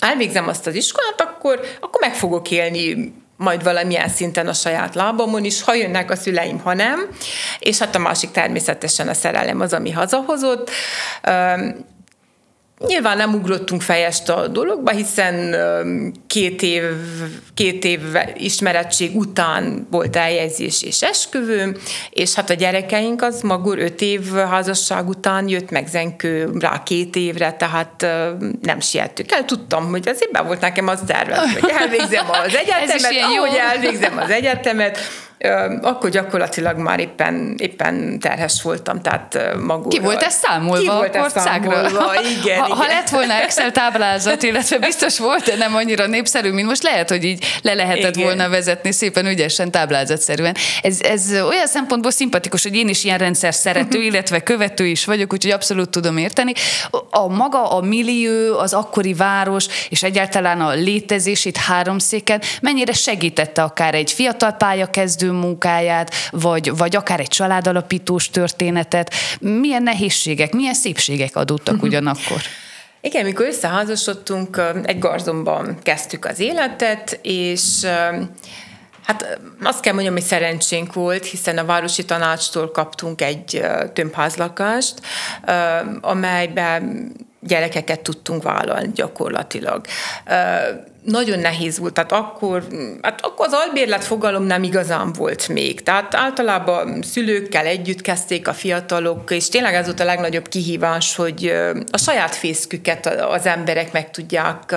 [0.00, 5.44] elvégzem azt az iskolát, akkor, akkor meg fogok élni majd valamilyen szinten a saját lábamon
[5.44, 7.08] is, ha jönnek a szüleim, ha nem.
[7.58, 10.70] És hát a másik természetesen a szerelem az, ami hazahozott.
[12.86, 15.56] Nyilván nem ugrottunk fejest a dologba, hiszen
[16.26, 16.82] két év,
[17.54, 18.00] két év
[18.34, 21.76] ismerettség után volt eljegyzés és esküvő,
[22.10, 27.16] és hát a gyerekeink az magur öt év házasság után jött meg Zenkő rá két
[27.16, 28.06] évre, tehát
[28.62, 29.44] nem siettük el.
[29.44, 33.58] Tudtam, hogy azért be volt nekem az terve, hogy elvégzem az egyetemet, ahogy jó.
[33.58, 34.98] elvégzem az egyetemet,
[35.82, 39.88] akkor gyakorlatilag már éppen, éppen terhes voltam, tehát maguk.
[39.88, 42.76] Ki volt ez számolva Ki volt a számolva, igen, ha, igen.
[42.76, 47.08] ha lett volna Excel táblázat, illetve biztos volt, de nem annyira népszerű, mint most lehet,
[47.08, 48.26] hogy így le lehetett igen.
[48.26, 50.56] volna vezetni szépen ügyesen táblázatszerűen.
[50.82, 55.32] Ez, ez olyan szempontból szimpatikus, hogy én is ilyen rendszer szerető, illetve követő is vagyok,
[55.32, 56.52] úgyhogy abszolút tudom érteni.
[57.10, 63.62] A maga, a millió, az akkori város, és egyáltalán a létezés itt háromszéken mennyire segítette
[63.62, 69.14] akár egy fiatal pályakezdő munkáját, vagy, vagy akár egy családalapítós történetet.
[69.40, 71.88] Milyen nehézségek, milyen szépségek adottak uh-huh.
[71.88, 72.40] ugyanakkor?
[73.00, 77.86] Igen, mikor összeházasodtunk, egy garzomban kezdtük az életet, és
[79.06, 84.94] Hát azt kell mondjam, hogy szerencsénk volt, hiszen a városi tanácstól kaptunk egy tömbházlakást,
[86.00, 87.12] amelyben
[87.46, 89.84] gyerekeket tudtunk vállalni gyakorlatilag.
[91.04, 92.66] Nagyon nehéz volt, tehát akkor,
[93.02, 95.82] hát akkor az albérlet fogalom nem igazán volt még.
[95.82, 101.52] Tehát általában szülőkkel együtt kezdték a fiatalok, és tényleg ez volt a legnagyobb kihívás, hogy
[101.90, 104.76] a saját fészküket az emberek meg tudják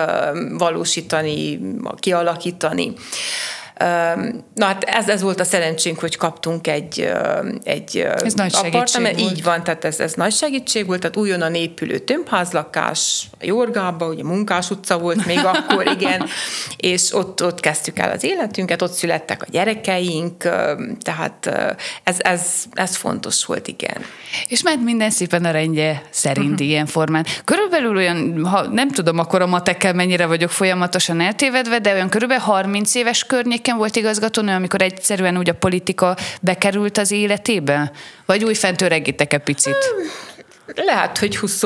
[0.57, 1.59] valósítani,
[1.99, 2.93] kialakítani.
[4.53, 7.11] Na hát ez, ez volt a szerencsénk, hogy kaptunk egy,
[7.63, 9.19] egy ez nagy apartament.
[9.19, 14.23] Így van, tehát ez, ez nagy segítség volt, tehát újonnan épülő tömbházlakás, a Jorgába, ugye
[14.23, 16.27] Munkás utca volt még akkor, igen,
[16.77, 20.37] és ott, ott kezdtük el az életünket, ott születtek a gyerekeink,
[21.01, 21.49] tehát
[22.03, 24.05] ez, ez, ez fontos volt, igen.
[24.47, 26.67] És ment minden szépen a rendje szerint uh-huh.
[26.67, 27.25] ilyen formán.
[27.43, 32.43] Körülbelül olyan, ha nem tudom akkor a matekkel mennyire vagyok folyamatosan eltévedve, de olyan körülbelül
[32.43, 37.91] 30 éves környék környéken volt igazgatónő, amikor egyszerűen úgy a politika bekerült az életébe?
[38.25, 39.93] Vagy újfent öregítek-e picit?
[40.73, 41.61] Lehet, hogy 20,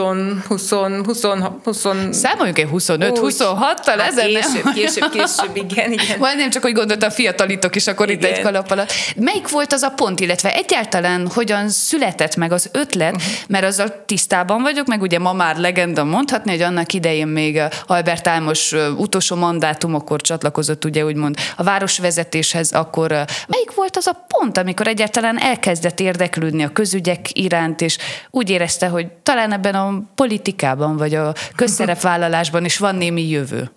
[0.48, 0.70] 20,
[1.06, 1.24] 20,
[1.64, 4.74] 20 Számoljunk egy 25-26-tal, hát ezen később, nem?
[4.74, 6.20] később, később, igen, igen.
[6.20, 8.30] Vagy nem csak, hogy gondoltam, fiatalítok is akkor igen.
[8.30, 8.94] itt egy kalap alatt.
[9.16, 13.32] Melyik volt az a pont, illetve egyáltalán hogyan született meg az ötlet, uh-huh.
[13.48, 18.28] mert azzal tisztában vagyok, meg ugye ma már legenda mondhatni, hogy annak idején még Albert
[18.28, 23.10] Álmos utolsó mandátumokor csatlakozott, ugye úgymond a városvezetéshez, akkor
[23.48, 27.98] melyik volt az a pont, amikor egyáltalán elkezdett érdeklődni a közügyek iránt, és
[28.30, 33.72] úgy érezte, hogy talán ebben a politikában, vagy a közszerepvállalásban is van némi jövő.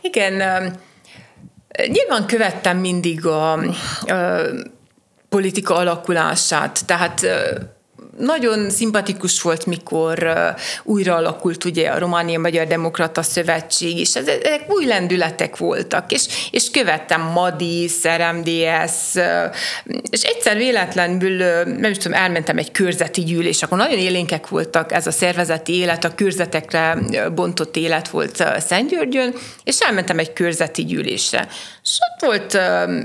[0.00, 0.32] Igen,
[1.86, 3.60] nyilván követtem mindig a, a
[5.28, 7.26] politika alakulását, tehát
[8.18, 10.36] nagyon szimpatikus volt, mikor
[10.82, 16.70] újra alakult ugye a Románia Magyar Demokrata Szövetség, és ezek új lendületek voltak, és, és
[16.70, 19.14] követtem Madi, RMDS,
[20.10, 25.06] és egyszer véletlenül, nem is tudom, elmentem egy körzeti gyűlés, akkor nagyon élénkek voltak ez
[25.06, 26.98] a szervezeti élet, a körzetekre
[27.34, 31.48] bontott élet volt Szentgyörgyön, és elmentem egy körzeti gyűlésre.
[31.86, 32.54] És ott volt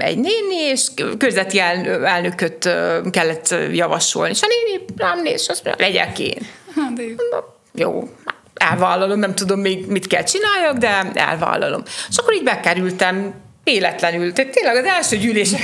[0.02, 2.70] egy néni, és körzeti elnököt
[3.12, 6.48] kellett javasolni, és a néni rám néz, és azt mondja, legyek én.
[6.76, 8.10] Mondom, jó,
[8.54, 11.84] elvállalom, nem tudom még mit kell csináljak, de elvállalom.
[12.10, 15.60] És akkor így bekerültem véletlenül, tehát tényleg az első gyűlésen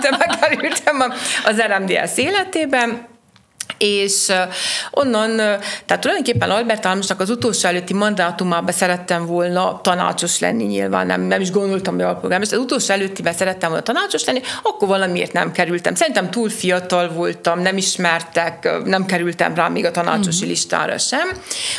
[0.18, 1.12] bekerültem
[1.44, 3.06] az RMDS életében,
[3.78, 4.32] és
[4.90, 5.36] onnan,
[5.86, 11.40] tehát tulajdonképpen Albert Álmosnak az utolsó előtti mandátumában szerettem volna tanácsos lenni nyilván, nem, nem
[11.40, 15.94] is gondoltam, hogy alpolgármester, az utolsó előttiben szerettem volna tanácsos lenni, akkor valamiért nem kerültem.
[15.94, 20.48] Szerintem túl fiatal voltam, nem ismertek, nem kerültem rá még a tanácsosi uh-huh.
[20.48, 21.28] listára sem,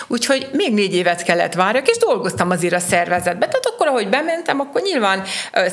[0.08, 3.46] úgyhogy még négy évet kellett várjak, és dolgoztam azért a szervezetbe.
[3.46, 5.24] Tehát akkor, ahogy bementem, akkor nyilván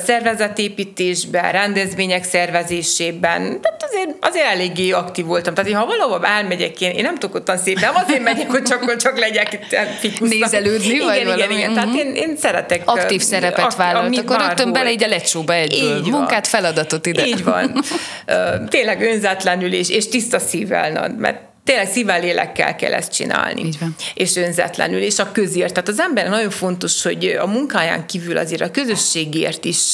[0.05, 5.53] szervezetépítésben, rendezvények szervezésében, tehát azért, azért eléggé aktív voltam.
[5.53, 8.63] Tehát ha valahol ahova elmegyek én, én nem tudok ottan szép, nem azért megyek, hogy
[8.63, 10.39] csak, csak legyek itt fikusznak.
[10.39, 11.53] Nézelődni, igen, vagy igen, valami.
[11.55, 12.81] igen, Tehát én, én szeretek.
[12.85, 15.97] Aktív szerepet ak- vállalt, akkor rögtön bele így a lecsóba egyből.
[15.97, 17.25] Így Munkát, feladatot ide.
[17.25, 17.83] Így van.
[18.69, 23.63] Tényleg önzetlenül és, és tiszta szívvel, mert tényleg szívvel, lélekkel kell ezt csinálni.
[23.65, 23.95] Így van.
[24.13, 25.73] És önzetlenül, és a közért.
[25.73, 29.93] Tehát az ember nagyon fontos, hogy a munkáján kívül azért a közösségért is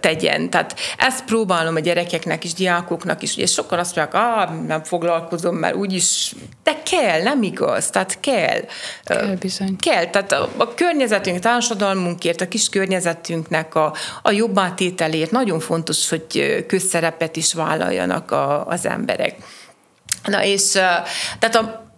[0.00, 0.50] tegyen.
[0.50, 3.34] Tehát ezt próbálom a gyerekeknek és diákoknak is.
[3.34, 8.60] Ugye sokan azt mondják, ah, nem foglalkozom, mert úgyis, de kell, nem igaz, tehát kell.
[9.04, 9.76] Kell bizony.
[9.76, 16.08] Kell, tehát a, a környezetünk, társadalmunkért, a kis környezetünknek a, a jobb átételért nagyon fontos,
[16.08, 19.34] hogy közszerepet is vállaljanak a, az emberek.
[20.24, 20.70] Na és
[21.38, 21.90] tehát a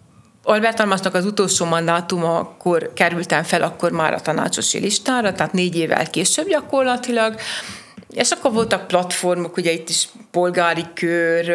[0.42, 5.76] Albert Almasnak az utolsó mandátum, akkor kerültem fel akkor már a tanácsosi listára, tehát négy
[5.76, 7.34] évvel később gyakorlatilag,
[8.10, 11.54] és akkor voltak platformok, ugye itt is polgári kör,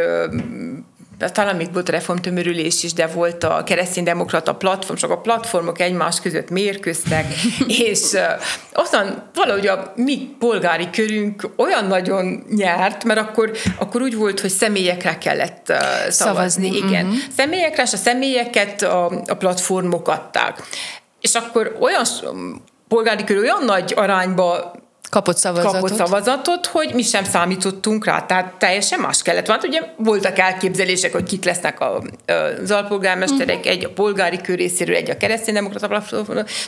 [1.27, 6.49] talán még volt reformtömörülés is, de volt a kereszténydemokrata platform, csak a platformok egymás között
[6.49, 7.25] mérkőztek,
[7.89, 8.01] és
[8.73, 14.49] aztán valahogy a mi polgári körünk olyan nagyon nyert, mert akkor, akkor úgy volt, hogy
[14.49, 16.09] személyekre kellett szavazni.
[16.09, 16.67] szavazni.
[16.67, 17.19] Igen, uh-huh.
[17.35, 20.63] személyekre, és a személyeket a, a platformok adták.
[21.21, 22.05] És akkor olyan
[22.87, 24.73] polgári kör olyan nagy arányba
[25.09, 25.73] Kapott szavazatot.
[25.73, 29.61] Kapott szavazatot, hogy mi sem számítottunk rá, tehát teljesen más kellett volna.
[29.65, 32.01] Ugye voltak elképzelések, hogy kik lesznek a,
[32.63, 33.71] az alpolgármesterek, uh-huh.
[33.71, 36.03] egy a polgári kör részéről, egy a kereszténydemokrata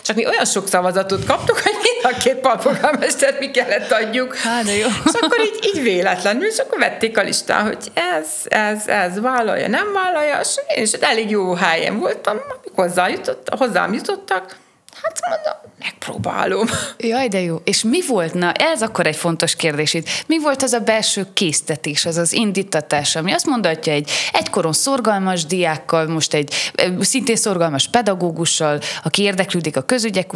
[0.01, 4.35] csak mi olyan sok szavazatot kaptuk, hogy mind a két alpolgármestert mi kellett adjuk.
[4.35, 4.87] Hát, de jó.
[4.87, 9.67] És akkor így, így véletlenül, és akkor vették a listán, hogy ez, ez, ez vállalja,
[9.67, 14.55] nem vállalja, és én is elég jó helyen voltam, amikor jutott, hozzám jutottak,
[15.03, 16.67] Hát mondom, megpróbálom.
[16.97, 17.61] Jaj, de jó.
[17.63, 21.27] És mi volt, na ez akkor egy fontos kérdés itt, mi volt az a belső
[21.33, 26.53] késztetés, az az indítatás, ami azt mondatja egy egykoron szorgalmas diákkal, most egy
[26.99, 30.31] szintén szorgalmas pedagógussal, aki érdeklődik a közügyek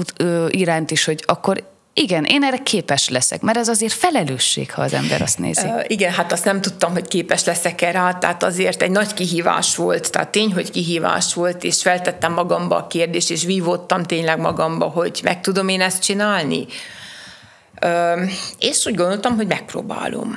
[0.49, 4.93] iránt is, hogy akkor igen, én erre képes leszek, mert ez azért felelősség, ha az
[4.93, 5.67] ember azt nézi.
[5.67, 9.13] Uh, igen, hát azt nem tudtam, hogy képes leszek erre, hát, tehát azért egy nagy
[9.13, 14.39] kihívás volt, tehát tény, hogy kihívás volt, és feltettem magamba a kérdést, és vívottam tényleg
[14.39, 16.65] magamba, hogy meg tudom én ezt csinálni.
[17.85, 20.35] Uh, és úgy gondoltam, hogy megpróbálom.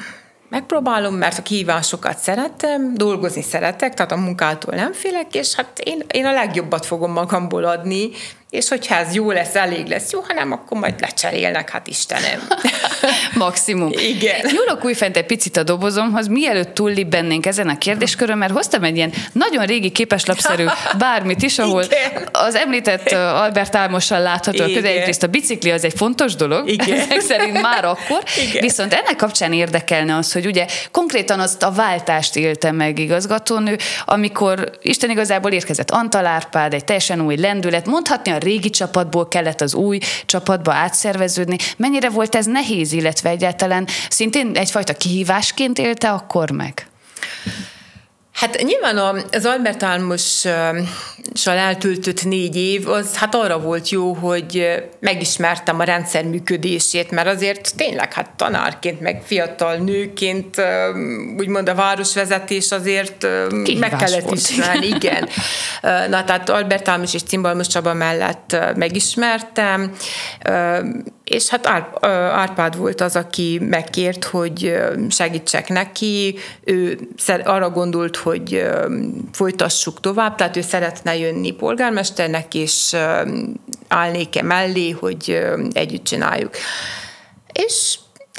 [0.49, 6.03] Megpróbálom, mert a kihívásokat szeretem, dolgozni szeretek, tehát a munkától nem félek, és hát én,
[6.12, 8.11] én a legjobbat fogom magamból adni,
[8.51, 12.49] és hogyha ez jó lesz, elég lesz, jó, ha nem, akkor majd lecserélnek, hát Istenem.
[13.35, 13.91] Maximum.
[13.93, 14.41] Igen.
[14.53, 19.13] Nyúlok újfent egy picit a dobozomhoz, mielőtt túllibbennénk ezen a kérdéskörön, mert hoztam egy ilyen
[19.33, 20.65] nagyon régi képeslapszerű
[20.99, 22.29] bármit is, ahol Igen.
[22.33, 24.71] az említett Albert Álmossal látható Igen.
[24.71, 26.99] a közelítést, a bicikli az egy fontos dolog, Igen.
[27.01, 28.63] ezek szerint már akkor, Igen.
[28.63, 34.71] viszont ennek kapcsán érdekelne az, hogy ugye konkrétan azt a váltást élte meg igazgatónő, amikor
[34.83, 39.74] Isten igazából érkezett Antal Árpád, egy teljesen új lendület, mondhatni a régi csapatból kellett az
[39.74, 41.57] új csapatba átszerveződni.
[41.77, 46.87] Mennyire volt ez nehéz, illetve egyáltalán szintén egyfajta kihívásként élte akkor meg?
[48.38, 50.87] Hát nyilván az Albert Álmossal
[51.44, 57.77] eltöltött négy év, az hát arra volt jó, hogy megismertem a rendszer működését, mert azért
[57.77, 60.62] tényleg hát tanárként, meg fiatal nőként,
[61.38, 63.27] úgymond a városvezetés azért
[63.64, 64.38] Kihívás meg kellett volt.
[64.38, 65.29] ismerni, igen.
[65.83, 69.92] Na tehát Albert Álmos és Cimbalmos Csaba mellett megismertem,
[71.29, 71.67] és hát
[72.33, 74.77] Árpád volt az, aki megkért, hogy
[75.09, 76.35] segítsek neki.
[76.64, 76.99] Ő
[77.45, 78.64] arra gondolt, hogy
[79.33, 82.97] folytassuk tovább, tehát ő szeretne jönni polgármesternek, és
[83.88, 86.51] állnék-e mellé, hogy együtt csináljuk.
[87.53, 87.99] És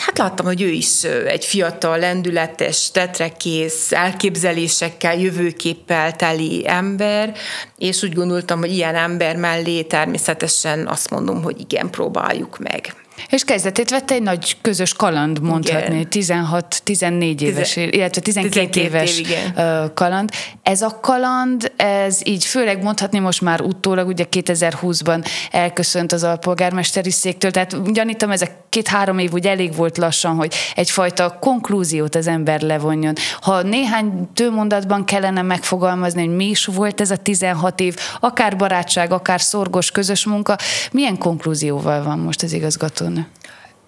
[0.09, 7.35] Hát láttam, hogy ő is egy fiatal, lendületes, tetrekész, elképzelésekkel, jövőképpel teli ember,
[7.77, 12.93] és úgy gondoltam, hogy ilyen ember mellé természetesen azt mondom, hogy igen, próbáljuk meg.
[13.29, 19.25] És kezdetét vette egy nagy közös kaland, mondhatni, 16-14 éves, illetve 12, 12 éves év,
[19.25, 19.91] igen.
[19.93, 20.29] kaland.
[20.63, 27.11] Ez a kaland, ez így főleg mondhatni most már utólag, ugye 2020-ban elköszönt az alpolgármesteri
[27.11, 32.61] széktől, tehát gyanítom, ezek két-három év úgy elég volt lassan, hogy egyfajta konklúziót az ember
[32.61, 33.13] levonjon.
[33.41, 39.11] Ha néhány tőmondatban kellene megfogalmazni, hogy mi is volt ez a 16 év, akár barátság,
[39.11, 40.57] akár szorgos közös munka,
[40.91, 43.07] milyen konklúzióval van most az igazgató?
[43.09, 43.27] Volna?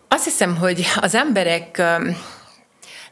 [0.07, 1.77] Azt hiszem, hogy az emberek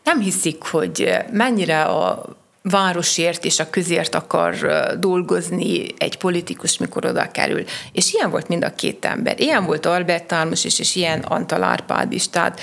[0.04, 2.26] nem hiszik, hogy mennyire a
[2.70, 4.56] városért és a közért akar
[5.00, 7.64] dolgozni egy politikus, mikor oda kerül.
[7.92, 9.40] És ilyen volt mind a két ember.
[9.40, 12.30] Ilyen volt Albert Talmos is, és ilyen Antal Árpád is.
[12.30, 12.60] Tehát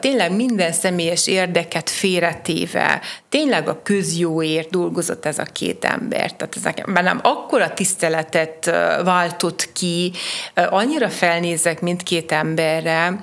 [0.00, 6.32] tényleg minden személyes érdeket félretéve, tényleg a közjóért dolgozott ez a két ember.
[6.32, 8.64] Tehát ezek, mert nem akkora tiszteletet
[9.04, 10.12] váltott ki,
[10.54, 13.18] annyira felnézek mindkét emberre,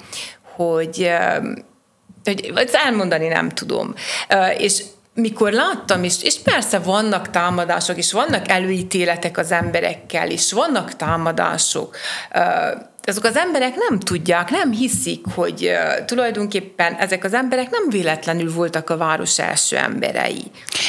[0.56, 1.10] hogy
[2.24, 3.94] hogy elmondani nem tudom.
[4.58, 4.84] És
[5.14, 11.96] mikor láttam, és, és persze vannak támadások, és vannak előítéletek az emberekkel, és vannak támadások,
[13.06, 18.54] azok az emberek nem tudják, nem hiszik, hogy uh, tulajdonképpen ezek az emberek nem véletlenül
[18.54, 20.44] voltak a város első emberei.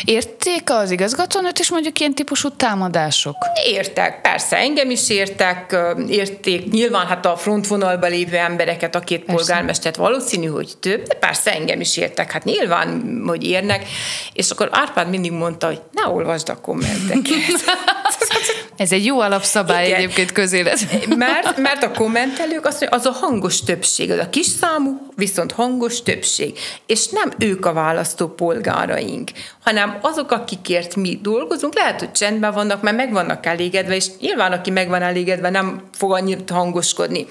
[0.04, 3.36] Érték az igazgatónőt is mondjuk ilyen típusú támadások?
[3.66, 5.76] Értek, persze, engem is értek,
[6.08, 9.34] érték nyilván hát a frontvonalban lévő embereket, a két persze.
[9.34, 13.84] polgármestert valószínű, hogy több, de persze engem is értek, hát nyilván, hogy érnek,
[14.32, 17.64] és akkor Árpád mindig mondta, hogy ne olvasd a kommenteket.
[18.76, 19.98] Ez egy jó alapszabály Igen.
[19.98, 20.86] egyébként közélet.
[21.16, 25.52] Mert, mert a kommentelők azt mondja, az a hangos többség, az a kis számú, viszont
[25.52, 26.58] hangos többség.
[26.86, 29.30] És nem ők a választó polgáraink,
[29.64, 34.52] hanem azok, akikért mi dolgozunk, lehet, hogy csendben vannak, mert meg vannak elégedve, és nyilván,
[34.52, 37.26] aki meg van elégedve, nem fog annyit hangoskodni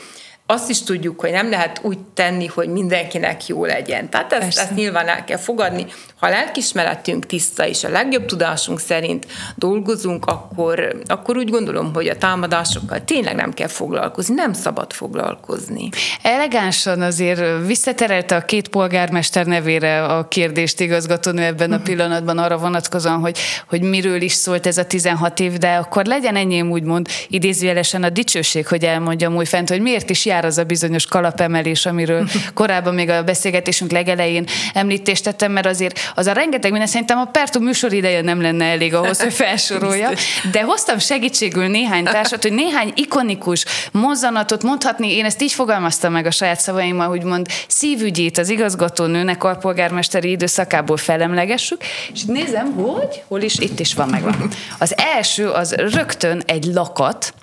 [0.53, 4.09] azt is tudjuk, hogy nem lehet úgy tenni, hogy mindenkinek jó legyen.
[4.09, 5.85] Tehát ezt, ezt nyilván el kell fogadni.
[6.19, 12.07] Ha a lelkismeretünk tiszta és a legjobb tudásunk szerint dolgozunk, akkor, akkor úgy gondolom, hogy
[12.07, 15.89] a támadásokkal tényleg nem kell foglalkozni, nem szabad foglalkozni.
[16.21, 23.19] Elegánsan azért visszaterelte a két polgármester nevére a kérdést igazgatónő ebben a pillanatban arra vonatkozóan,
[23.19, 23.37] hogy,
[23.67, 28.09] hogy miről is szólt ez a 16 év, de akkor legyen enyém úgymond idézőjelesen a
[28.09, 33.09] dicsőség, hogy elmondjam újfent, hogy miért is jár az a bizonyos kalapemelés, amiről korábban még
[33.09, 37.93] a beszélgetésünk legelején említést tettem, mert azért az a rengeteg minden szerintem a Pertu műsor
[37.93, 40.09] ideje nem lenne elég ahhoz, hogy felsorolja,
[40.51, 46.25] de hoztam segítségül néhány társat, hogy néhány ikonikus mozzanatot mondhatni, én ezt így fogalmaztam meg
[46.25, 52.73] a saját szavaimmal, hogy mond szívügyét az igazgatónőnek a polgármesteri időszakából felemlegessük, és itt nézem,
[52.73, 54.49] hogy hol is, itt is van megvan.
[54.79, 57.33] Az első az rögtön egy lakat.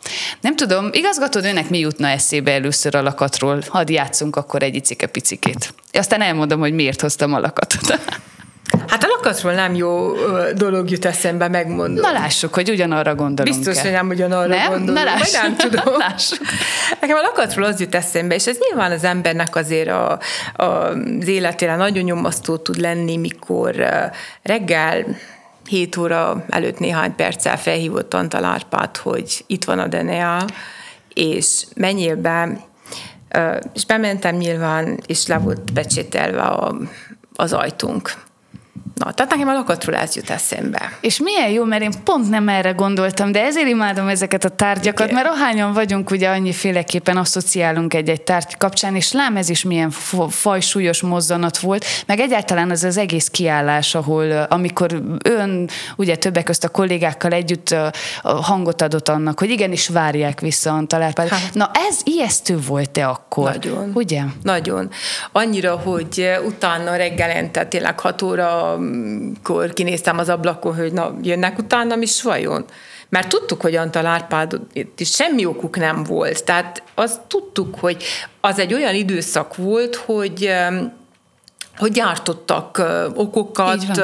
[0.40, 3.62] Nem tudom, igazgatónőnek mi jutna eszébe először a lakatról?
[3.68, 5.74] Hadd játszunk akkor egy icike-picikét.
[5.92, 7.98] Aztán elmondom, hogy miért hoztam a lakatot.
[8.88, 10.12] Hát a lakatról nem jó
[10.54, 12.00] dolog jut eszembe, megmondom.
[12.00, 14.68] Na lássuk, hogy ugyanarra gondolunk Biztos, hogy nem ugyanarra nem?
[14.68, 14.98] gondolunk.
[14.98, 15.42] Na lássuk.
[15.42, 15.98] nem tudom.
[16.08, 16.38] lássuk.
[17.00, 20.18] Nekem a lakatról az jut eszembe, és ez nyilván az embernek azért a,
[20.56, 23.74] a, az életére nagyon nyomasztó tud lenni, mikor
[24.42, 25.04] reggel
[25.68, 30.44] 7 óra előtt néhány perccel felhívott Antal Árpát, hogy itt van a DNA,
[31.14, 32.68] és menjél be,
[33.72, 36.76] és bementem nyilván, és le volt becsételve a,
[37.34, 38.12] az ajtunk.
[39.04, 40.98] Na, tehát nekem a lakatról ez jut eszembe.
[41.00, 45.10] És milyen jó, mert én pont nem erre gondoltam, de ezért imádom ezeket a tárgyakat,
[45.10, 45.22] Igen.
[45.22, 49.90] mert ahányan vagyunk, ugye annyiféleképpen asszociálunk egy-egy tárgy kapcsán, és lám ez is milyen
[50.28, 56.64] fajsúlyos mozzanat volt, meg egyáltalán az az egész kiállás, ahol amikor ön, ugye többek közt
[56.64, 57.74] a kollégákkal együtt
[58.22, 61.28] hangot adott annak, hogy igenis várják vissza Antal Árpád.
[61.28, 61.54] Hát.
[61.54, 63.50] Na ez ijesztő volt-e akkor?
[63.50, 63.90] Nagyon.
[63.94, 64.22] Ugye?
[64.42, 64.90] Nagyon.
[65.32, 72.02] Annyira, hogy utána reggelente tényleg 6 óra amikor kinéztem az ablakon, hogy na, jönnek utánam
[72.02, 72.64] is vajon?
[73.08, 74.60] Mert tudtuk, hogy Antal Árpád
[74.96, 76.44] is semmi okuk nem volt.
[76.44, 78.04] Tehát azt tudtuk, hogy
[78.40, 80.52] az egy olyan időszak volt, hogy
[81.76, 82.82] hogy gyártottak
[83.14, 84.00] okokat,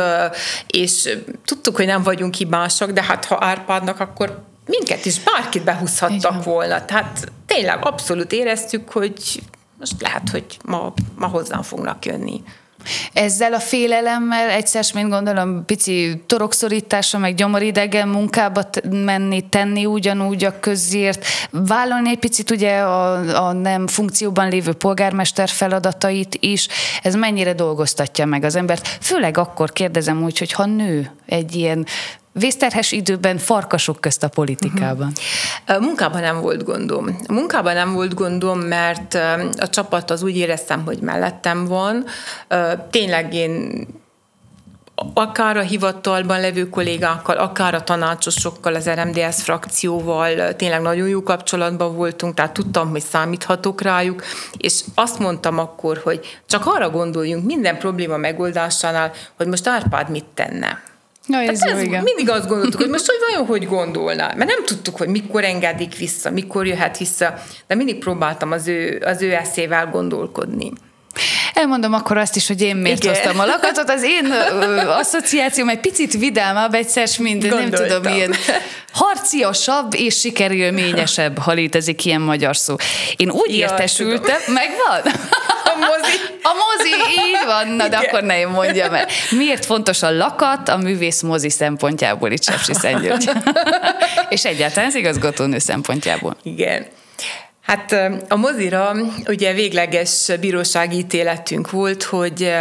[0.66, 6.44] és tudtuk, hogy nem vagyunk hibásak, de hát ha Árpádnak, akkor minket is bárkit behúzhattak
[6.44, 6.84] volna.
[6.84, 9.42] Tehát tényleg abszolút éreztük, hogy
[9.78, 12.42] most lehet, hogy ma, ma hozzám fognak jönni.
[13.12, 20.60] Ezzel a félelemmel egyszer, mint gondolom, pici torokszorítása, meg gyomoridegen munkába menni, tenni ugyanúgy a
[20.60, 26.68] közért, vállalni egy picit ugye a, a nem funkcióban lévő polgármester feladatait is,
[27.02, 28.88] ez mennyire dolgoztatja meg az embert?
[29.00, 31.86] Főleg akkor kérdezem úgy, hogy ha nő egy ilyen
[32.38, 35.12] vészterhes időben farkasok közt a politikában?
[35.66, 35.84] Uh-huh.
[35.84, 37.18] Munkában nem volt gondom.
[37.28, 39.14] Munkában nem volt gondom, mert
[39.58, 42.04] a csapat az úgy éreztem, hogy mellettem van.
[42.90, 43.86] Tényleg én
[45.14, 51.96] akár a hivatalban levő kollégákkal, akár a tanácsosokkal, az RMDS frakcióval tényleg nagyon jó kapcsolatban
[51.96, 54.22] voltunk, tehát tudtam, hogy számíthatok rájuk,
[54.56, 60.24] és azt mondtam akkor, hogy csak arra gondoljunk minden probléma megoldásánál, hogy most Árpád mit
[60.34, 60.82] tenne.
[61.26, 62.02] Na, ez, jó, ez igen.
[62.02, 65.96] Mindig azt gondoltuk, hogy most hogy vajon hogy gondolná, mert nem tudtuk, hogy mikor engedik
[65.96, 67.34] vissza, mikor jöhet vissza,
[67.66, 70.72] de mindig próbáltam az ő, az ő eszével gondolkodni.
[71.54, 73.14] Elmondom akkor azt is, hogy én miért Igen.
[73.14, 73.90] hoztam a lakatot.
[73.90, 77.70] Az én ö, asszociációm egy picit vidámabb egyszer, mint Gondoltam.
[77.70, 78.34] nem tudom, milyen
[78.92, 82.74] harciasabb és sikerülményesebb, ha létezik ilyen magyar szó.
[83.16, 85.12] Én úgy ja, értesültem, megvan?
[85.76, 86.16] A mozi.
[86.42, 89.06] A mozi, így van, na de akkor ne én mondjam el.
[89.30, 92.72] Miért fontos a lakat a művész mozi szempontjából itt Sepsi
[94.28, 96.36] És egyáltalán az igazgatónő szempontjából.
[96.42, 96.86] Igen.
[97.66, 97.92] Hát
[98.28, 98.92] a mozira
[99.26, 102.52] ugye végleges bírósági ítéletünk volt, hogy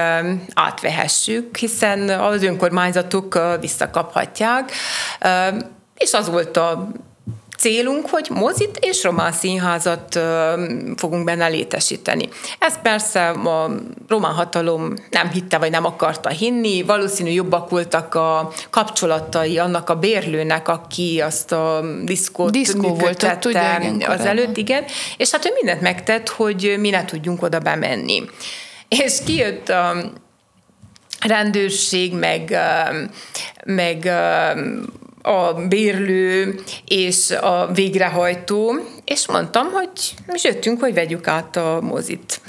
[0.54, 4.72] átvehessük, hiszen az önkormányzatok visszakaphatják,
[5.98, 6.92] és az volt a
[7.58, 10.20] célunk, hogy mozit és román színházat
[10.96, 12.30] fogunk benne létesíteni.
[12.60, 13.76] Ez persze a
[14.08, 19.96] román hatalom nem hitte, vagy nem akarta hinni, valószínű jobbak voltak a kapcsolatai annak a
[19.96, 24.84] bérlőnek, aki azt a diszkót Diszkó volt ott, ugye, igen, az előtt, igen,
[25.18, 28.24] és hát ő mindent megtett, hogy mi ne tudjunk oda bemenni.
[28.88, 29.96] És kijött a
[31.20, 32.58] rendőrség, meg,
[33.66, 34.12] meg
[35.26, 36.56] a bérlő
[36.88, 39.90] és a végrehajtó, és mondtam, hogy
[40.28, 42.42] mi jöttünk, hogy vegyük át a mozit.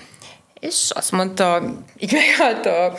[0.60, 1.62] És azt mondta,
[1.98, 2.94] így megállt a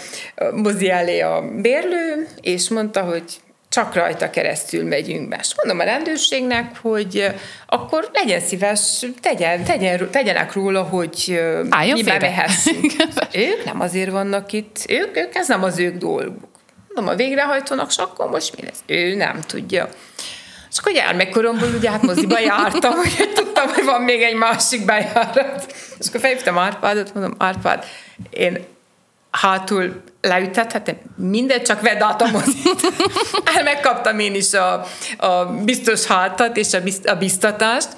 [0.52, 3.24] mozi elé a bérlő, és mondta, hogy
[3.70, 5.38] csak rajta keresztül megyünk be.
[5.42, 7.28] És mondom a rendőrségnek, hogy
[7.68, 12.46] akkor legyen szíves, tegyen, tegyen, tegyenek róla, hogy Álljon mi félre.
[13.34, 16.57] ők nem azért vannak itt, ők, ők, ez nem az ők dolguk
[16.98, 18.80] mondom, a végrehajtónak, és akkor most mi lesz?
[18.86, 19.90] Ő nem tudja.
[20.72, 25.74] És akkor gyermekkoromból ugye hát moziba jártam, hogy tudtam, hogy van még egy másik bejárat.
[26.00, 27.86] És akkor felhívtam Árpádot, mondom, Árpád,
[28.30, 28.66] én
[29.32, 32.94] hátul leütethetem, mindegy, csak vedd át a mozit.
[33.56, 34.86] El megkaptam én is a,
[35.18, 37.90] a biztos hátat és a, bizt, a biztatást,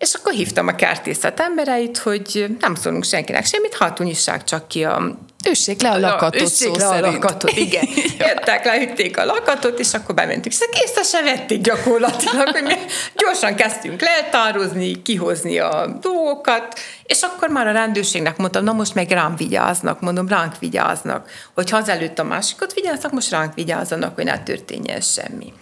[0.00, 4.84] és akkor hívtam a kertészet embereit, hogy nem szólunk senkinek semmit, hátul nyissák csak ki
[4.84, 7.88] a Üssék le a lakatot Üssék szó le a lakatot, igen.
[8.28, 10.54] Jöttek, leütték a lakatot, és akkor bementünk.
[10.54, 12.74] És készre se vették gyakorlatilag, hogy mi
[13.22, 19.10] gyorsan kezdtünk leltározni, kihozni a dolgokat, és akkor már a rendőrségnek mondtam, na most meg
[19.10, 21.30] rám vigyáznak, mondom, ránk vigyáznak.
[21.54, 25.52] Hogyha azelőtt a másikat vigyáznak, most ránk vigyázzanak, hogy ne történjen semmi.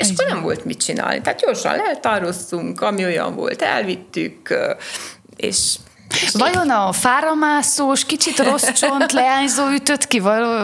[0.00, 1.20] És akkor nem volt mit csinálni.
[1.20, 4.54] Tehát gyorsan leltároztunk, ami olyan volt, elvittük,
[5.36, 5.76] és
[6.32, 10.18] Vajon a fáramászós, kicsit rossz csont, leányzó ütött ki?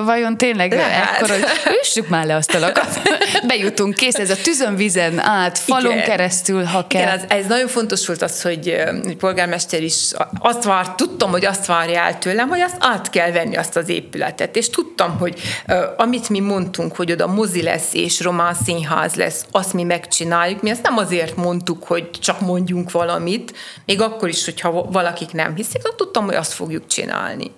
[0.05, 1.15] Vajon tényleg Lehet.
[1.15, 1.45] ekkor, hogy
[1.83, 3.01] üssük már le azt a lakat?
[3.49, 6.05] Bejutunk, kész, ez a tűzön, vizen át, falon Igen.
[6.05, 7.03] keresztül, ha kell.
[7.03, 11.31] Igen, ez, ez nagyon fontos volt az, hogy ö, egy polgármester is azt vár, tudtam,
[11.31, 15.19] hogy azt várja el tőlem, hogy azt át kell venni azt az épületet, és tudtam,
[15.19, 15.41] hogy
[15.97, 20.63] amit mi mondtunk, hogy oda mozi lesz és román színház lesz, azt mi megcsináljuk.
[20.63, 25.55] Mi ezt nem azért mondtuk, hogy csak mondjunk valamit, még akkor is, hogyha valakik nem
[25.55, 27.51] hiszik, de tudtam, hogy azt fogjuk csinálni.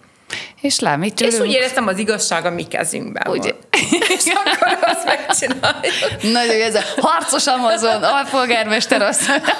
[0.60, 3.50] És lám, itt És úgy éreztem, az igazság a mi kezünkben Ugye?
[3.52, 3.60] van.
[4.16, 5.94] és akkor azt megcsináljuk.
[6.32, 9.56] Nagyon jó, ez a harcos Amazon, alpolgármester mondja.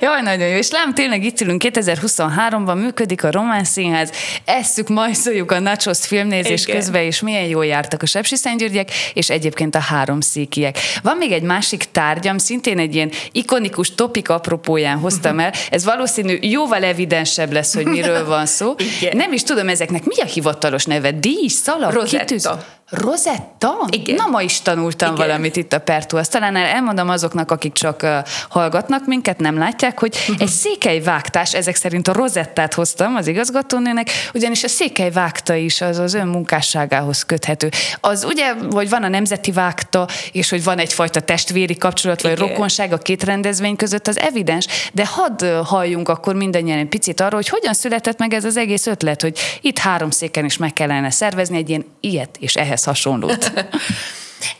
[0.00, 0.56] Jaj, nagyon jó.
[0.56, 4.10] És lám, tényleg itt ülünk, 2023-ban működik a Román Színház,
[4.44, 6.76] esszük, majszoljuk a nachos filmnézés Igen.
[6.76, 10.78] közben, és milyen jól jártak a sepsi Szentgyörgyek, és egyébként a három székiek.
[11.02, 15.52] Van még egy másik tárgyam, szintén egy ilyen ikonikus topik apropóján hoztam el.
[15.70, 18.74] Ez valószínű jóval evidensebb lesz, hogy miről van szó.
[19.00, 19.16] Igen.
[19.16, 21.10] Nem is tudom ezeknek mi a hivatalos neve?
[21.10, 22.24] Díj, szalag, Rosetta.
[22.24, 22.48] kitűz?
[22.90, 23.86] Rosetta?
[23.90, 24.14] Igen.
[24.14, 25.26] Na, ma is tanultam Igen.
[25.26, 26.16] valamit itt a Pertú.
[26.16, 28.16] Azt talán elmondom azoknak, akik csak uh,
[28.48, 34.08] hallgatnak minket, nem látják, hogy egy székely vágtás, ezek szerint a rozettát hoztam az igazgatónőnek,
[34.34, 37.70] ugyanis a székely vágta is az az ön munkásságához köthető.
[38.00, 42.48] Az ugye, hogy van a nemzeti vágta, és hogy van egyfajta testvéri kapcsolat, vagy Igen.
[42.48, 47.34] rokonság a két rendezvény között, az evidens, de hadd halljunk akkor mindannyian egy picit arról,
[47.34, 51.10] hogy hogyan született meg ez az egész ötlet, hogy itt három széken is meg kellene
[51.10, 53.52] szervezni egy ilyen ilyet és ehhez hasonlót.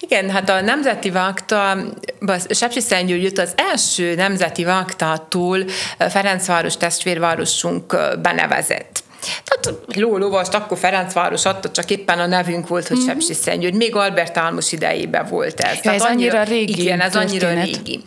[0.01, 1.77] Igen, hát a Nemzeti Vágta,
[2.49, 5.65] Sepsi Szentgyörgyöt az első Nemzeti Vágtától
[5.99, 9.03] Ferencváros testvérvárosunk benevezett.
[9.45, 13.07] Tehát lólovast akkor Ferencváros adta, csak éppen a nevünk volt, hogy mm-hmm.
[13.07, 13.75] Sepsi Szentgyörgy.
[13.75, 15.79] Még Albert Álmos idejében volt ez.
[15.83, 17.65] Ja, ez annyira régi Igen, ez annyira történet.
[17.65, 18.03] régi.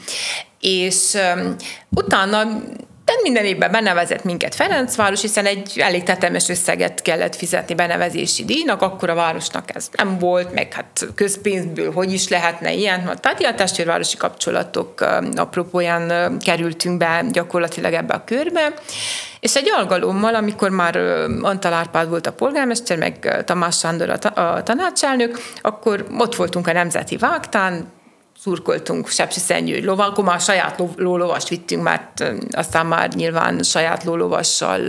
[0.59, 1.55] És um,
[1.89, 2.61] utána
[3.05, 8.81] de minden évben benevezett minket Ferencváros, hiszen egy elég tetemes összeget kellett fizetni benevezési díjnak,
[8.81, 13.17] akkor a városnak ez nem volt, meg hát közpénzből hogy is lehetne ilyen.
[13.21, 18.73] Tehát ilyen testvérvárosi kapcsolatok apropóján kerültünk be gyakorlatilag ebbe a körbe.
[19.39, 20.97] És egy alkalommal, amikor már
[21.41, 27.17] Antal Árpád volt a polgármester, meg Tamás Sándor a tanácselnök, akkor ott voltunk a Nemzeti
[27.17, 27.91] Vágtán,
[28.41, 34.03] szurkoltunk Sepsi Szentgyörgy loval, akkor már saját ló- lólovast vittünk, mert aztán már nyilván saját
[34.03, 34.79] lólovassal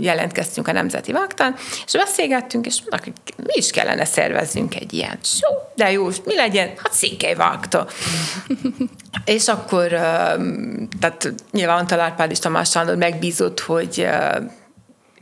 [0.00, 1.54] jelentkeztünk a Nemzeti Vágtán,
[1.86, 5.18] és beszélgettünk, és mondnak, hogy mi is kellene szervezzünk egy ilyen.
[5.40, 6.68] Jó, de jó, mi legyen?
[6.82, 7.86] Hát Székely Vágta.
[9.24, 9.88] És akkor,
[11.00, 14.06] tehát nyilván Antal Árpád és Tamás Sándor megbízott, hogy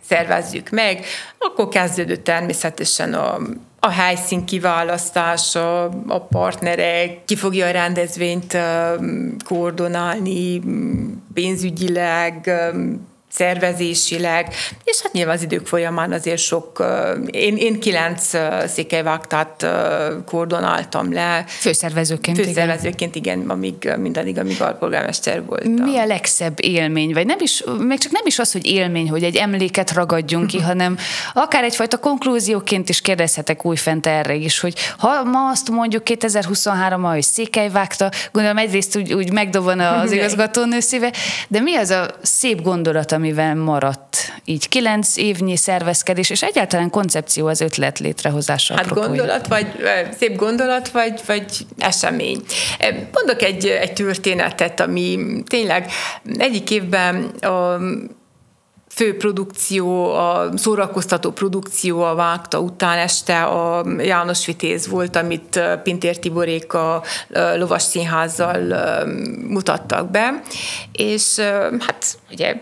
[0.08, 1.04] szervezzük meg.
[1.38, 3.38] Akkor kezdődött természetesen a
[3.84, 8.56] a helyszín kiválasztása, a partnerek, ki fogja a rendezvényt
[9.44, 10.60] koordinálni
[11.34, 12.50] pénzügyileg,
[13.32, 14.54] szervezésileg,
[14.84, 16.84] és hát nyilván az idők folyamán azért sok,
[17.30, 18.30] én, én kilenc
[18.66, 19.66] székelyvágtát
[20.26, 21.44] koordonáltam le.
[21.46, 25.72] Főszervezőként, Főszervezőként, igen, igen amíg, mindaddig, amíg alpolgármester voltam.
[25.72, 29.22] Mi a legszebb élmény, vagy nem is, még csak nem is az, hogy élmény, hogy
[29.22, 30.96] egy emléket ragadjunk ki, hanem
[31.34, 37.22] akár egyfajta konklúzióként is kérdezhetek újfent erre is, hogy ha ma azt mondjuk 2023-ban, hogy
[37.22, 41.12] Székely vágta, gondolom egyrészt úgy, úgy megdoban az igazgatónő szíve,
[41.48, 47.46] de mi az a szép gondolat, amivel maradt így kilenc évnyi szervezkedés, és egyáltalán koncepció
[47.46, 48.74] az ötlet létrehozása.
[48.74, 49.66] Hát gondolat, vagy
[50.18, 52.42] szép gondolat, vagy, vagy esemény.
[53.12, 55.90] Mondok egy, egy történetet, ami tényleg
[56.38, 57.78] egyik évben a
[58.94, 66.18] fő produkció, a szórakoztató produkció a Vágta után este a János Vitéz volt, amit Pintér
[66.18, 67.02] Tiborék a
[67.56, 68.74] Lovas Színházzal
[69.48, 70.42] mutattak be,
[70.92, 71.38] és
[71.78, 72.54] hát ugye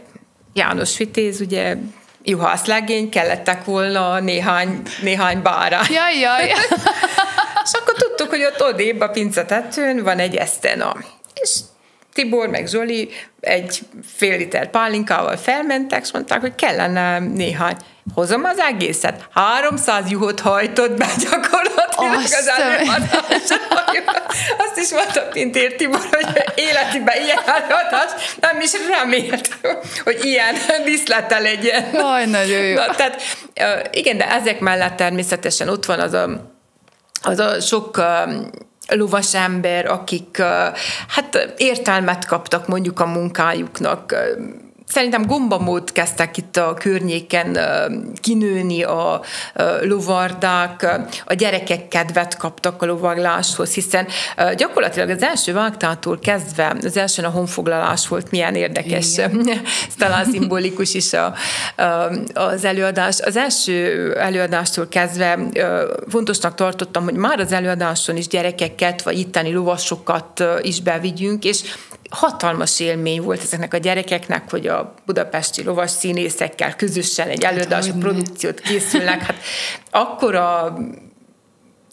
[0.52, 1.76] János Vitéz, ugye
[2.22, 5.92] juhászlegény, kellettek volna néhány, néhány bárány.
[5.92, 6.46] Jaj, jaj.
[7.64, 10.96] és akkor tudtuk, hogy ott odébb a pincetetőn van egy esztena.
[11.34, 11.58] És
[12.12, 13.78] Tibor meg Zsoli egy
[14.16, 17.76] fél liter pálinkával felmentek, és mondták, hogy kellene néhány.
[18.14, 19.28] Hozom az egészet.
[19.34, 23.08] 300 juhot hajtott be gyakorlatilag Azt az előadás.
[24.58, 29.58] Azt is mondta Pintér Tibor, hogy életében ilyen előadás nem is remélt,
[30.04, 30.54] hogy ilyen
[30.84, 31.88] díszlete legyen.
[31.92, 32.74] Jaj, nagyon jó.
[32.74, 33.22] Na, tehát,
[33.90, 36.52] igen, de ezek mellett természetesen ott van az a,
[37.22, 38.02] az a sok
[38.90, 40.42] lovas ember, akik
[41.08, 44.14] hát értelmet kaptak mondjuk a munkájuknak,
[44.90, 47.58] Szerintem gombamód kezdtek itt a környéken
[48.20, 49.22] kinőni a
[49.82, 54.06] lovardák, a gyerekek kedvet kaptak a lovagláshoz, hiszen
[54.56, 59.18] gyakorlatilag az első vágtától kezdve, az első a honfoglalás volt, milyen érdekes,
[59.88, 61.34] ez talán szimbolikus is a,
[62.34, 63.20] az előadás.
[63.20, 65.38] Az első előadástól kezdve
[66.08, 71.62] fontosnak tartottam, hogy már az előadáson is gyerekeket, vagy itteni lovasokat is bevigyünk, és
[72.10, 77.92] hatalmas élmény volt ezeknek a gyerekeknek, hogy a budapesti lovas színészekkel közösen egy hát előadási
[77.92, 79.22] produkciót készülnek.
[79.22, 79.36] Hát
[79.90, 80.76] akkora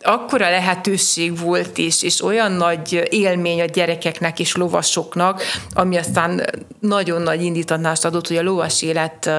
[0.02, 5.42] akkora lehetőség volt is, és olyan nagy élmény a gyerekeknek és lovasoknak,
[5.74, 6.46] ami aztán
[6.80, 9.30] nagyon nagy indítanást adott, hogy a lovas élet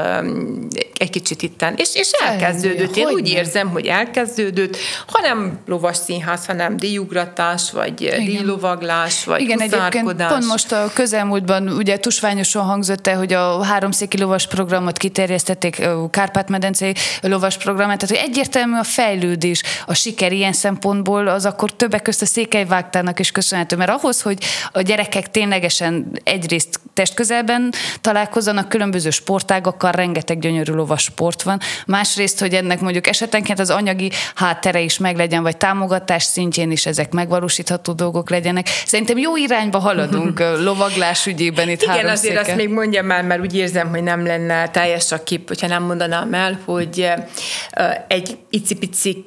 [0.98, 2.96] egy kicsit itten, és, és elkezdődött.
[2.96, 8.24] Én úgy érzem, hogy elkezdődött, hanem lovas színház, hanem díjugratás, vagy Igen.
[8.24, 14.18] díjlovaglás, vagy Igen, egyébként pont most a közelmúltban ugye tusványosan hangzott el, hogy a háromszéki
[14.18, 21.28] lovas programot kiterjesztették, Kárpát-medencei lovas programát, tehát hogy egyértelmű a fejlődés, a siker ilyen szempontból
[21.28, 26.80] az akkor többek között a székelyvágtának is köszönhető, mert ahhoz, hogy a gyerekek ténylegesen egyrészt
[26.94, 33.70] testközelben találkozzanak különböző sportágakkal, rengeteg gyönyörű lovas sport van, másrészt, hogy ennek mondjuk esetenként az
[33.70, 38.66] anyagi háttere is meglegyen, vagy támogatás szintjén is ezek megvalósítható dolgok legyenek.
[38.86, 42.40] Szerintem jó irányba haladunk lovaglás ügyében itt Igen, azért széke.
[42.40, 45.82] azt még mondjam el, mert úgy érzem, hogy nem lenne teljes a kép, hogyha nem
[45.82, 47.08] mondanám el, hogy
[48.08, 49.24] egy icipici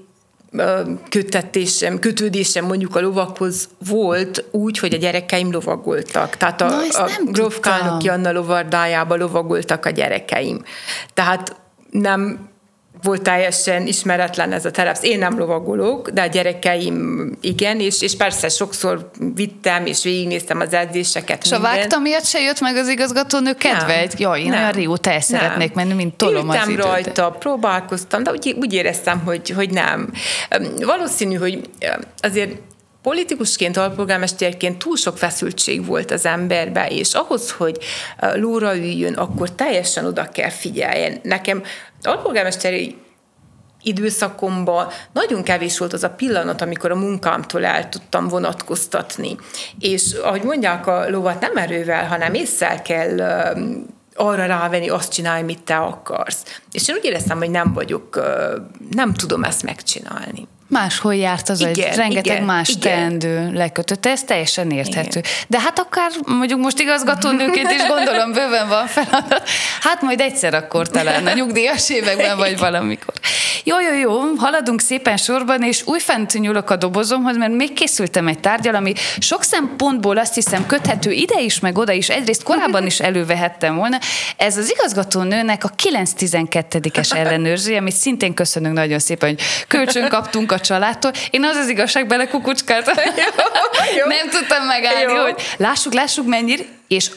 [1.10, 6.38] kötetésem, kötődésem mondjuk a lovakhoz volt úgy, hogy a gyerekeim lovagoltak.
[6.38, 10.64] Tehát a, Na, a Gróf Kálnoki Anna lovardájába lovagoltak a gyerekeim.
[11.14, 11.56] Tehát
[11.90, 12.50] nem
[13.02, 14.98] volt teljesen ismeretlen ez a terep.
[15.02, 20.74] Én nem lovagolok, de a gyerekeim igen, és, és persze sokszor vittem, és végignéztem az
[20.74, 21.44] edzéseket.
[21.44, 23.96] És a vágta miatt se jött meg az igazgatónő kedve?
[23.96, 26.86] Nem, Jaj, én nem, olyan régóta el szeretnék menni, mint tolom Ültem az időt.
[26.86, 30.12] rajta, próbálkoztam, de úgy, úgy éreztem, hogy, hogy nem.
[30.80, 31.70] Valószínű, hogy
[32.22, 32.52] azért
[33.02, 37.78] politikusként, alpolgármesterként túl sok feszültség volt az emberbe, és ahhoz, hogy
[38.34, 41.20] lóra üljön, akkor teljesen oda kell figyeljen.
[41.24, 41.64] Nekem
[42.02, 42.96] alpolgármesteri
[43.84, 49.36] időszakomban nagyon kevés volt az a pillanat, amikor a munkámtól el tudtam vonatkoztatni.
[49.80, 53.20] És ahogy mondják, a lovat nem erővel, hanem észszel kell
[54.16, 56.60] arra rávenni, azt csinálj, mit te akarsz.
[56.72, 58.22] És én úgy éreztem, hogy nem vagyok,
[58.90, 60.48] nem tudom ezt megcsinálni.
[60.72, 62.82] Máshol járt az, igen, hogy rengeteg igen, más igen.
[62.82, 65.20] teendő lekötött, ez teljesen érthető.
[65.20, 65.32] Igen.
[65.48, 69.50] De hát akár mondjuk most igazgatónőként is gondolom, bőven van feladat.
[69.82, 73.14] Hát majd egyszer akkor talán a nyugdíjas években, vagy valamikor.
[73.64, 78.40] jó, jó, jó, haladunk szépen sorban, és újfent nyúlok a dobozomhoz, mert még készültem egy
[78.40, 82.10] tárgyal, ami sok szempontból azt hiszem köthető ide is, meg oda is.
[82.10, 83.98] Egyrészt korábban is elővehettem volna.
[84.38, 90.60] Ez az igazgatónőnek a 9-12-es ellenőrzője, amit szintén köszönünk nagyon szépen, hogy kölcsön kaptunk a
[90.62, 91.12] családtól.
[91.30, 92.96] Én az az igazság bele kukucskáltam.
[94.08, 95.22] Nem tudtam megállni, Jó.
[95.22, 97.10] hogy lássuk, lássuk mennyire, és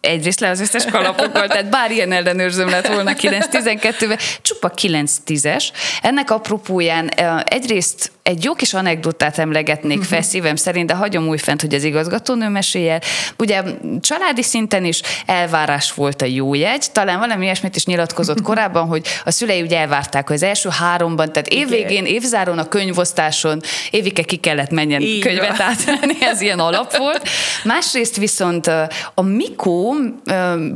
[0.00, 5.64] egyrészt le az összes kalapokkal, tehát bár ilyen ellenőrzőm lett volna 9-12-ben, csupa 9-10-es.
[6.02, 7.08] Ennek apropóján
[7.44, 11.84] egyrészt egy jó kis anekdotát emlegetnék fel szívem szerint, de hagyom új fent, hogy az
[11.84, 13.00] igazgatónő mesélje.
[13.38, 13.62] Ugye
[14.00, 19.06] családi szinten is elvárás volt a jó jegy, talán valami ilyesmit is nyilatkozott korábban, hogy
[19.24, 23.60] a szülei ugye elvárták, hogy az első háromban, tehát évvégén, évzáron a könyvosztáson
[23.90, 25.20] évike ki kellett menjen Igen.
[25.20, 27.28] könyvet átvenni, ez ilyen alap volt.
[27.64, 28.66] Másrészt viszont
[29.14, 29.94] a Mikó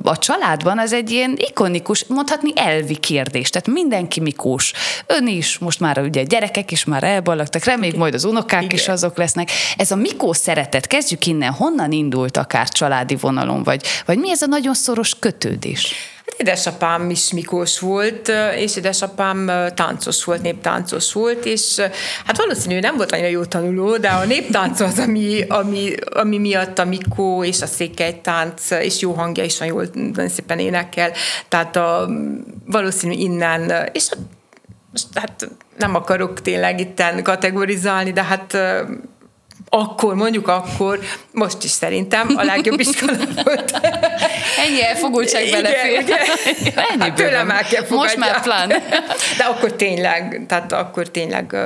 [0.02, 3.50] a családban az egy ilyen ikonikus, mondhatni elvi kérdés.
[3.50, 4.72] Tehát mindenki Mikós.
[5.06, 7.04] Ön is, most már ugye gyerekek is már
[7.44, 8.74] elballagtak, reméljük majd az unokák Igen.
[8.74, 9.50] is azok lesznek.
[9.76, 14.42] Ez a Mikó szeretet, kezdjük innen, honnan indult akár családi vonalon, vagy, vagy mi ez
[14.42, 15.94] a nagyon szoros kötődés?
[16.26, 21.80] Hát édesapám is Mikós volt, és édesapám táncos volt, néptáncos volt, és
[22.24, 26.78] hát valószínű nem volt annyira jó tanuló, de a néptánc az, ami, ami, ami miatt
[26.78, 31.12] a Mikó és a székely tánc, és jó hangja is van, jól nagyon szépen énekel,
[31.48, 32.08] tehát a,
[32.66, 34.08] valószínű innen, és
[34.94, 38.56] most hát nem akarok tényleg itten kategorizálni, de hát
[39.68, 40.98] akkor, mondjuk akkor,
[41.30, 43.12] most is szerintem a legjobb iskola
[43.44, 43.80] volt.
[44.66, 46.04] Ennyi elfogultság belefér.
[46.90, 48.68] Ennyi kell Most már plán.
[49.36, 51.56] De akkor tényleg, tehát akkor tényleg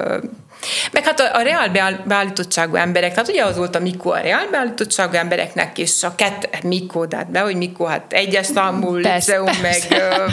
[0.92, 4.48] meg hát a, a reál beállítottságú emberek, tehát ugye az volt a Mikó a reál
[4.50, 9.56] beállítottságú embereknek, és a kett, Mikó, de hát be, hogy Mikó, hát egyes számú liceum,
[9.62, 10.32] meg uh,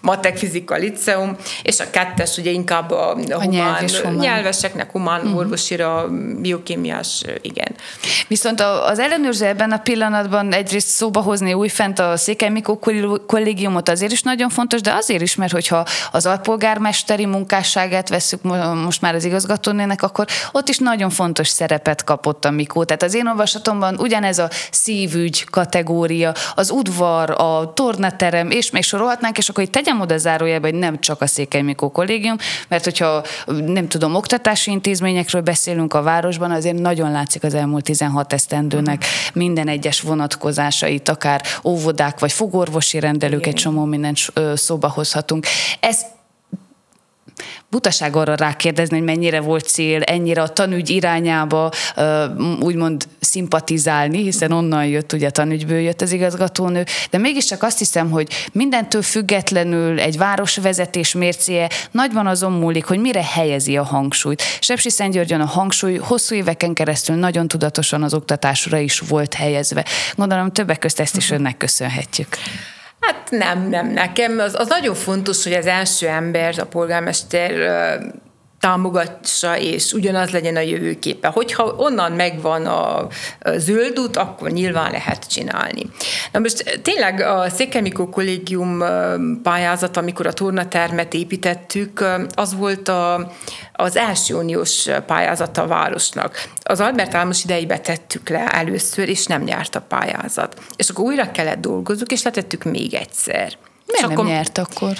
[0.00, 4.14] matek, fizika liceum, és a kettes ugye inkább a, a, a humán, humán.
[4.14, 5.36] nyelveseknek, humán uh-huh.
[5.36, 7.74] orvosira, biokémiás, igen.
[8.28, 12.78] Viszont az ellenőrző ebben a pillanatban egyrészt szóba hozni újfent a Székely Mikó
[13.26, 18.42] kollégiumot azért is nagyon fontos, de azért is, mert hogyha az alpolgármesteri munkásságát veszük
[18.84, 22.84] most már az igazgató igazgatónének, akkor ott is nagyon fontos szerepet kapott a Mikó.
[22.84, 29.38] Tehát az én olvasatomban ugyanez a szívügy kategória, az udvar, a tornaterem, és még sorolhatnánk,
[29.38, 32.36] és akkor itt tegyem oda zárójelbe, hogy nem csak a Székely Mikó kollégium,
[32.68, 38.32] mert hogyha nem tudom, oktatási intézményekről beszélünk a városban, azért nagyon látszik az elmúlt 16
[38.32, 44.18] esztendőnek minden egyes vonatkozásait, akár óvodák vagy fogorvosi rendelők, egy csomó mindent
[44.54, 45.46] szóba hozhatunk.
[45.80, 46.00] Ez
[47.76, 51.70] butaság arra rákérdezni, hogy mennyire volt cél ennyire a tanügy irányába
[52.60, 58.10] úgymond szimpatizálni, hiszen onnan jött, ugye a tanügyből jött az igazgatónő, de mégiscsak azt hiszem,
[58.10, 64.42] hogy mindentől függetlenül egy városvezetés mércéje nagyban azon múlik, hogy mire helyezi a hangsúlyt.
[64.60, 69.84] Sepsi Szentgyörgyön a hangsúly hosszú éveken keresztül nagyon tudatosan az oktatásra is volt helyezve.
[70.14, 72.28] Gondolom többek közt ezt is önnek köszönhetjük.
[73.06, 74.38] Hát nem, nem nekem.
[74.38, 77.52] Az, az nagyon fontos, hogy az első ember, a polgármester
[78.60, 81.28] támogassa, és ugyanaz legyen a jövőképe.
[81.28, 83.06] Hogyha onnan megvan a
[83.56, 85.82] zöld út, akkor nyilván lehet csinálni.
[86.32, 88.84] Na most tényleg a Székemikó kollégium
[89.42, 92.04] pályázat, amikor a tornatermet építettük,
[92.34, 93.32] az volt a,
[93.72, 96.48] az első uniós pályázata a városnak.
[96.62, 100.60] Az Albert Álmos idejébe tettük le először, és nem nyert a pályázat.
[100.76, 103.52] És akkor újra kellett dolgozzuk, és letettük még egyszer.
[103.86, 104.92] Miért nem akkor, nyert akkor?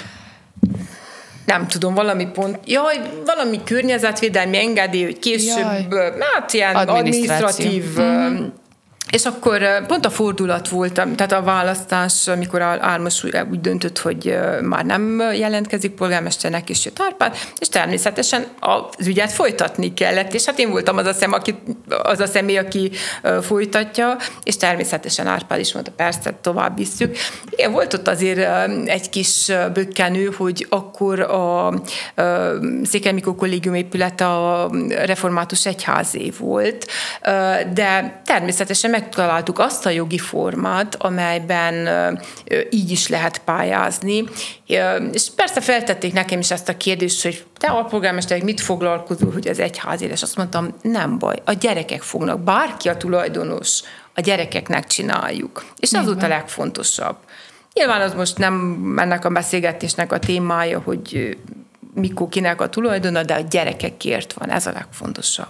[1.47, 6.13] Nem tudom, valami pont, jaj, valami környezetvédelmi engedély, hogy később, jaj.
[6.33, 8.45] hát ilyen administratív mm-hmm
[9.11, 14.85] és akkor pont a fordulat volt, tehát a választás, amikor Álmos úgy döntött, hogy már
[14.85, 20.69] nem jelentkezik polgármesternek, és jött Árpád, és természetesen az ügyet folytatni kellett, és hát én
[20.69, 21.55] voltam az a, szem, aki,
[22.03, 22.91] az a személy, aki
[23.41, 27.17] folytatja, és természetesen Árpád is mondta, persze, tovább visszük.
[27.49, 28.39] Igen, volt ott azért
[28.85, 31.73] egy kis bökkenő, hogy akkor a
[32.83, 36.87] Székely Mikó kollégium épülete a református egyházé volt,
[37.73, 41.89] de természetesen megtaláltuk azt a jogi formát, amelyben
[42.69, 44.23] így is lehet pályázni.
[45.11, 49.59] És persze feltették nekem is ezt a kérdést, hogy te alpolgármester, mit foglalkozol, hogy az
[49.59, 53.81] egyház és azt mondtam, nem baj, a gyerekek fognak, bárki a tulajdonos,
[54.15, 55.65] a gyerekeknek csináljuk.
[55.79, 57.17] És az volt a legfontosabb.
[57.73, 61.37] Nyilván az most nem ennek a beszélgetésnek a témája, hogy
[61.93, 65.47] mikor kinek a tulajdona, de a gyerekekért van, ez a legfontosabb.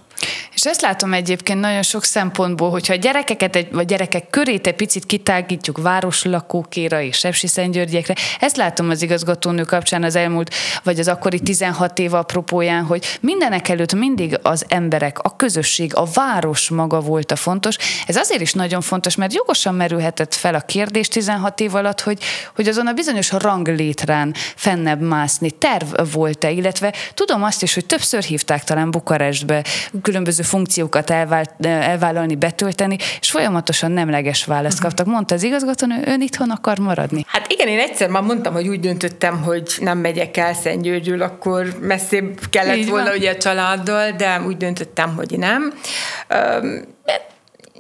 [0.54, 5.06] És ezt látom egyébként nagyon sok szempontból, hogyha a gyerekeket, vagy gyerekek körét egy picit
[5.06, 10.54] kitágítjuk városlakókéra és Sepsi-Szentgyörgyekre, ezt látom az igazgatónő kapcsán az elmúlt,
[10.84, 16.08] vagy az akkori 16 év apropóján, hogy mindenek előtt mindig az emberek, a közösség, a
[16.14, 17.78] város maga volt a fontos.
[18.06, 22.24] Ez azért is nagyon fontos, mert jogosan merülhetett fel a kérdés 16 év alatt, hogy,
[22.56, 25.52] hogy azon a bizonyos ranglétrán fennebb mászni.
[25.52, 29.64] Terv volt-e, illetve tudom azt is, hogy többször hívták talán Bukarestbe
[30.08, 35.06] különböző funkciókat elvált, elvállalni, betölteni, és folyamatosan nemleges választ kaptak.
[35.06, 37.26] Mondta az igazgatónő, ön itthon akar maradni?
[37.28, 41.78] Hát igen, én egyszer már mondtam, hogy úgy döntöttem, hogy nem megyek el Szentgyörgyről, akkor
[41.82, 43.18] messzébb kellett Így volna van.
[43.18, 45.74] ugye a családdal, de úgy döntöttem, hogy nem.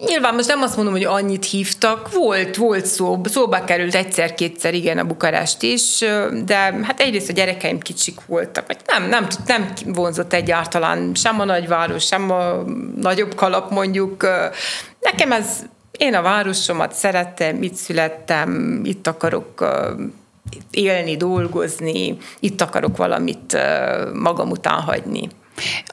[0.06, 4.98] Nyilván most nem azt mondom, hogy annyit hívtak, volt, volt szó, szóba került egyszer-kétszer, igen,
[4.98, 6.00] a Bukarest is,
[6.45, 11.45] de hát egyrészt a gyerekeim kicsik voltak, vagy nem, nem, nem vonzott egyáltalán sem a
[11.45, 12.64] nagyváros, sem a
[12.95, 14.28] nagyobb kalap mondjuk.
[15.00, 15.48] Nekem ez,
[15.91, 19.66] én a városomat szerettem, itt születtem, itt akarok
[20.72, 23.58] élni, dolgozni, itt akarok valamit
[24.14, 25.30] magam után hagyni.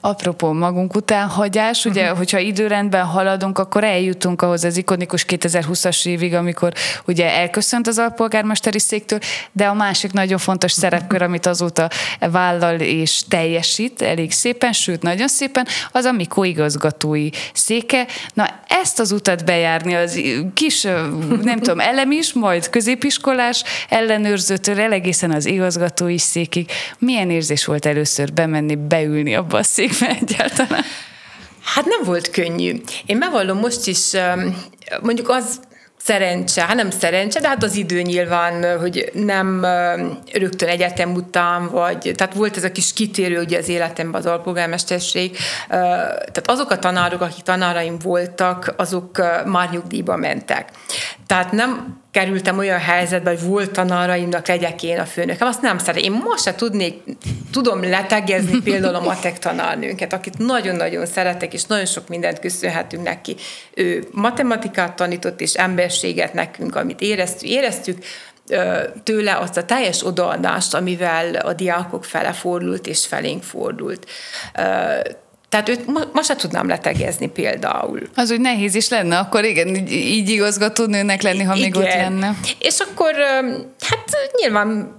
[0.00, 2.18] Apropó magunk után hagyás, ugye, uh-huh.
[2.18, 6.72] hogyha időrendben haladunk, akkor eljutunk ahhoz az ikonikus 2020-as évig, amikor
[7.06, 9.18] ugye elköszönt az alpolgármesteri széktől,
[9.52, 15.28] de a másik nagyon fontos szerepkör, amit azóta vállal és teljesít elég szépen, sőt nagyon
[15.28, 18.06] szépen, az a Mikó igazgatói széke.
[18.34, 20.20] Na ezt az utat bejárni, az
[20.54, 20.82] kis,
[21.42, 26.70] nem tudom, elem is, majd középiskolás ellenőrzőtől egészen az igazgatói székig.
[26.98, 30.84] Milyen érzés volt először bemenni, beülni abba a székbe egyáltalán?
[31.64, 32.80] Hát nem volt könnyű.
[33.06, 34.10] Én bevallom most is,
[35.02, 35.60] mondjuk az
[35.96, 39.66] szerencse, hát nem szerencse, de hát az idő nyilván, hogy nem
[40.32, 45.36] rögtön egyetem után, vagy, tehát volt ez a kis kitérő ugye az életemben az alpolgármesterség,
[45.68, 50.70] tehát azok a tanárok, akik tanáraim voltak, azok már nyugdíjba mentek.
[51.26, 56.12] Tehát nem kerültem olyan helyzetbe, hogy volt tanáraimnak legyek én a főnökem, azt nem szeretem.
[56.12, 57.02] Én most se tudnék,
[57.52, 63.36] tudom letegezni például a matek tanárnőnket, akit nagyon-nagyon szeretek, és nagyon sok mindent köszönhetünk neki.
[63.74, 68.04] Ő matematikát tanított, és emberséget nekünk, amit éreztük, éreztük
[69.02, 74.06] tőle azt a teljes odaadást, amivel a diákok fele fordult és felénk fordult.
[75.54, 78.00] Tehát őt ma, ma se tudnám letegezni például.
[78.14, 81.70] Az úgy nehéz is lenne, akkor igen, így, így igazgató nőnek lenni, ha igen.
[81.70, 82.36] még ott lenne.
[82.58, 83.14] És akkor
[83.80, 84.04] hát
[84.40, 84.98] nyilván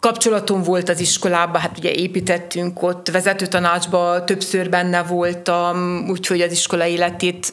[0.00, 6.86] kapcsolatom volt az iskolában, hát ugye építettünk ott, vezetőtanácsban többször benne voltam, úgyhogy az iskola
[6.86, 7.52] életét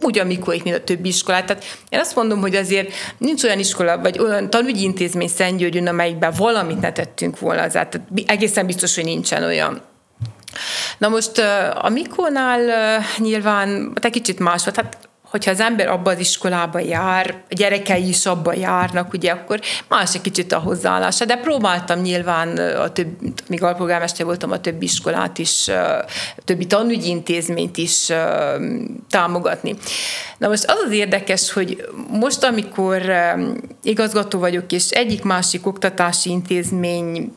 [0.00, 1.46] úgy, amikor mint a többi iskolát.
[1.46, 6.32] Tehát én azt mondom, hogy azért nincs olyan iskola, vagy olyan tanügyi intézmény Szentgyörgyön, amelyikben
[6.36, 7.66] valamit ne tettünk volna.
[7.66, 9.82] Tehát egészen biztos, hogy nincsen olyan.
[10.98, 11.38] Na most
[11.74, 12.60] a Mikónál
[13.18, 14.76] nyilván egy kicsit más volt.
[14.76, 19.60] Hát hogyha az ember abba az iskolába jár, a gyerekei is abba járnak, ugye, akkor
[19.88, 23.08] más egy kicsit a hozzáállása, de próbáltam nyilván, a több,
[23.48, 26.04] míg alpolgármester voltam, a többi iskolát is, a
[26.44, 28.12] többi tanügyi intézményt is
[29.10, 29.76] támogatni.
[30.38, 33.02] Na most az az érdekes, hogy most, amikor
[33.82, 37.32] igazgató vagyok, és egyik-másik oktatási intézmény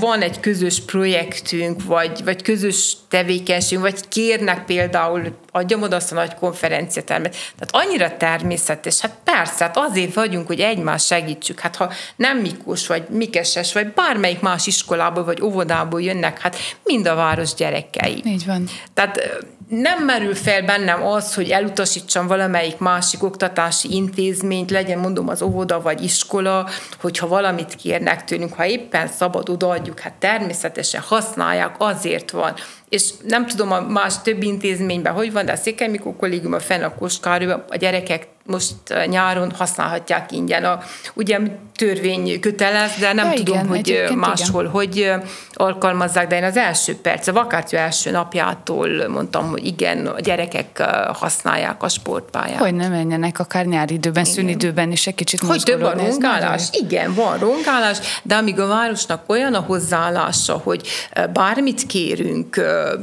[0.00, 6.14] van egy közös projektünk, vagy, vagy közös tevékenység, vagy kérnek például, adjam oda azt a
[6.14, 7.32] nagy konferenciatermet.
[7.32, 11.60] Tehát annyira természetes, hát persze, hát azért vagyunk, hogy egymást segítsük.
[11.60, 17.06] Hát ha nem Mikus, vagy Mikeses, vagy bármelyik más iskolából, vagy óvodából jönnek, hát mind
[17.06, 18.22] a város gyerekei.
[18.26, 18.68] Így van.
[18.94, 25.42] Tehát nem merül fel bennem az, hogy elutasítsam valamelyik másik oktatási intézményt, legyen mondom az
[25.42, 26.68] óvoda vagy iskola,
[27.00, 32.54] hogyha valamit kérnek tőlünk, ha éppen szabad odaadjuk, hát természetesen használják, azért van
[32.94, 36.60] és nem tudom a más több intézményben hogy van, de a Székely Mikó kollégium a
[36.60, 38.74] fenn a Koskárőben a gyerekek most
[39.06, 40.64] nyáron használhatják ingyen.
[40.64, 40.80] A,
[41.14, 41.38] ugye
[41.76, 44.72] törvény kötelez, de nem ja, tudom, igen, hogy máshol igen.
[44.72, 45.12] hogy
[45.52, 50.82] alkalmazzák, de én az első perc, a vakáció első napjától mondtam, hogy igen, a gyerekek
[51.12, 52.58] használják a sportpályát.
[52.58, 56.68] Hogy nem menjenek akár nyári időben, szünidőben is egy kicsit Hogy több a rongálás?
[56.70, 60.88] Igen, van rongálás, de amíg a városnak olyan a hozzáállása, hogy
[61.32, 62.60] bármit kérünk,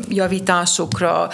[0.10, 1.30] javításokra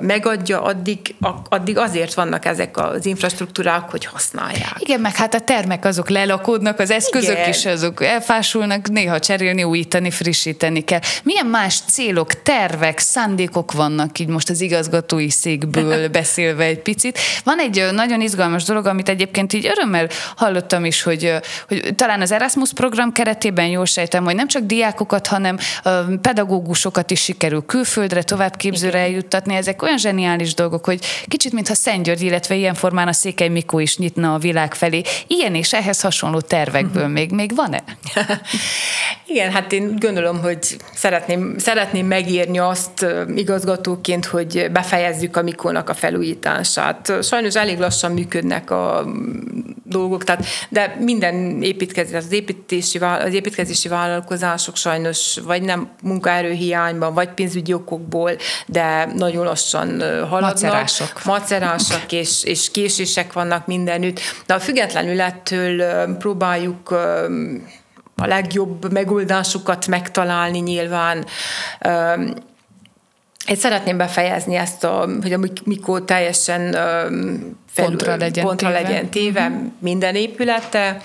[0.00, 1.14] megadja, addig,
[1.48, 4.76] addig azért vannak ezek az infrastruktúrák, infrastruktúrák, hogy használják.
[4.78, 7.48] Igen, meg hát a termek azok lelakódnak, az eszközök Igen.
[7.48, 11.00] is azok elfásulnak, néha cserélni, újítani, frissíteni kell.
[11.22, 17.18] Milyen más célok, tervek, szándékok vannak így most az igazgatói székből beszélve egy picit?
[17.44, 21.32] Van egy nagyon izgalmas dolog, amit egyébként így örömmel hallottam is, hogy,
[21.68, 25.58] hogy talán az Erasmus program keretében jól sejtem, hogy nem csak diákokat, hanem
[26.20, 29.54] pedagógusokat is sikerül külföldre, továbbképzőre eljuttatni.
[29.54, 33.96] Ezek olyan zseniális dolgok, hogy kicsit mintha Szentgyörgy, illetve ilyen formán a Székely Mikó is
[33.98, 35.02] nyitna a világ felé.
[35.26, 37.12] Ilyen és ehhez hasonló tervekből uh-huh.
[37.12, 37.84] még, még van-e?
[39.26, 45.94] Igen, hát én gondolom, hogy szeretném, szeretném megírni azt igazgatóként, hogy befejezzük a Mikónak a
[45.94, 47.12] felújítását.
[47.22, 49.04] Sajnos elég lassan működnek a
[49.84, 57.28] dolgok, tehát, de minden építkezés, az építési, az építkezési vállalkozások sajnos vagy nem munkaerőhiányban, vagy
[57.28, 60.40] pénzügyi okokból, de nagyon lassan haladnak.
[60.40, 61.24] Macerások.
[61.24, 64.20] Macerások, és, és késések vannak mindenütt.
[64.46, 65.82] De a függetlenül ettől
[66.16, 66.90] próbáljuk
[68.16, 71.24] a legjobb megoldásokat megtalálni nyilván.
[73.46, 79.10] Én szeretném befejezni ezt, a, hogy a mikor teljesen felül, pontra legyen pontra téve, legyen
[79.10, 79.72] téve uh-huh.
[79.78, 81.02] minden épülete.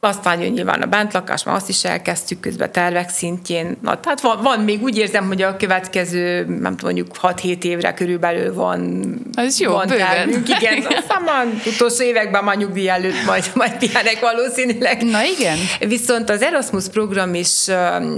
[0.00, 3.76] Aztán jön nyilván a bentlakás, már azt is elkezdtük közben tervek szintjén.
[3.82, 7.94] Na, tehát van, van, még úgy érzem, hogy a következő, nem tudom, mondjuk 6-7 évre
[7.94, 10.06] körülbelül van Ez jó, van bőven.
[10.06, 10.48] tervünk.
[10.48, 15.02] Igen, aztán már utolsó években már nyugdíj előtt majd, majd pihenek valószínűleg.
[15.02, 15.58] Na igen.
[15.78, 17.66] Viszont az Erasmus program is,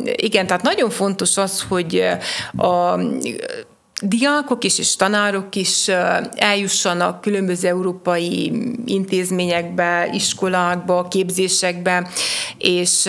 [0.02, 2.06] igen, tehát nagyon fontos az, hogy
[2.56, 2.96] a
[4.02, 5.88] diákok is és tanárok is
[6.34, 8.52] eljussanak különböző európai
[8.86, 12.10] intézményekbe, iskolákba, képzésekbe,
[12.58, 13.08] és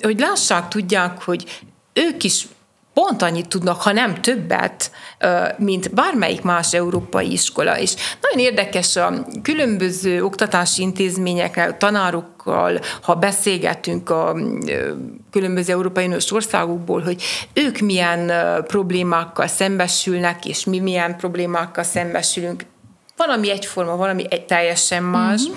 [0.00, 1.60] hogy lássák, tudják, hogy
[1.92, 2.46] ők is
[2.94, 4.90] pont annyit tudnak, ha nem többet,
[5.56, 7.78] mint bármelyik más európai iskola.
[7.78, 14.36] És nagyon érdekes a különböző oktatási intézményekkel, tanárokkal, ha beszélgetünk a
[15.30, 17.22] különböző Európai Uniós országokból, hogy
[17.52, 18.32] ők milyen
[18.66, 22.64] problémákkal szembesülnek, és mi milyen problémákkal szembesülünk.
[23.16, 25.42] Valami egyforma, valami egy teljesen más.
[25.42, 25.54] Mm-hmm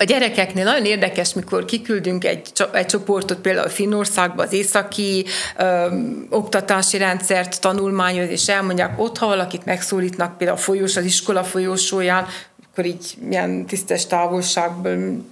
[0.00, 5.24] a gyerekeknél nagyon érdekes, mikor kiküldünk egy, egy csoportot például Finnországba, az északi
[5.58, 5.86] ö,
[6.30, 12.26] oktatási rendszert tanulmányozni, és elmondják, ott, ha valakit megszólítnak, például a folyós, az iskola folyósóján,
[12.70, 15.24] akkor így milyen tisztes távolságból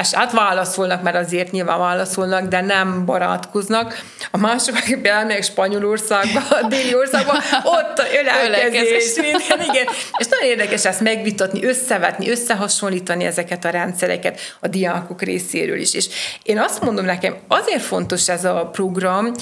[0.00, 4.02] és hát válaszolnak, mert azért nyilván válaszolnak, de nem barátkoznak.
[4.30, 8.02] A mások, akik például Spanyolországban, a déli országban, ott
[8.44, 9.86] ölelkezés, minden, igen.
[10.18, 15.94] És nagyon érdekes ezt megvitatni, összevetni, összehasonlítani ezeket a rendszereket a diákok részéről is.
[15.94, 16.08] És
[16.42, 19.32] én azt mondom nekem, azért fontos ez a program,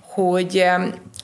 [0.00, 0.64] hogy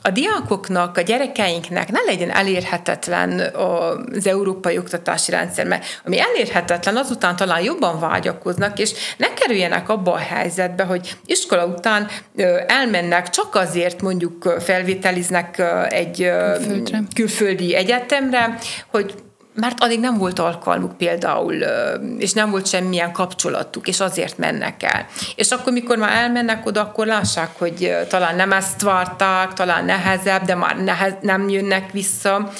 [0.03, 7.37] a diákoknak, a gyerekeinknek ne legyen elérhetetlen az európai oktatási rendszer, mert ami elérhetetlen, azután
[7.37, 12.09] talán jobban vágyakoznak, és ne kerüljenek abba a helyzetbe, hogy iskola után
[12.67, 17.03] elmennek csak azért mondjuk felvételiznek egy Külföldre.
[17.15, 18.59] külföldi egyetemre,
[18.91, 19.15] hogy
[19.55, 21.55] mert addig nem volt alkalmuk például,
[22.19, 25.07] és nem volt semmilyen kapcsolatuk, és azért mennek el.
[25.35, 30.45] És akkor, mikor már elmennek oda, akkor lássák, hogy talán nem ezt várták, talán nehezebb,
[30.45, 32.51] de már nehez, nem jönnek vissza.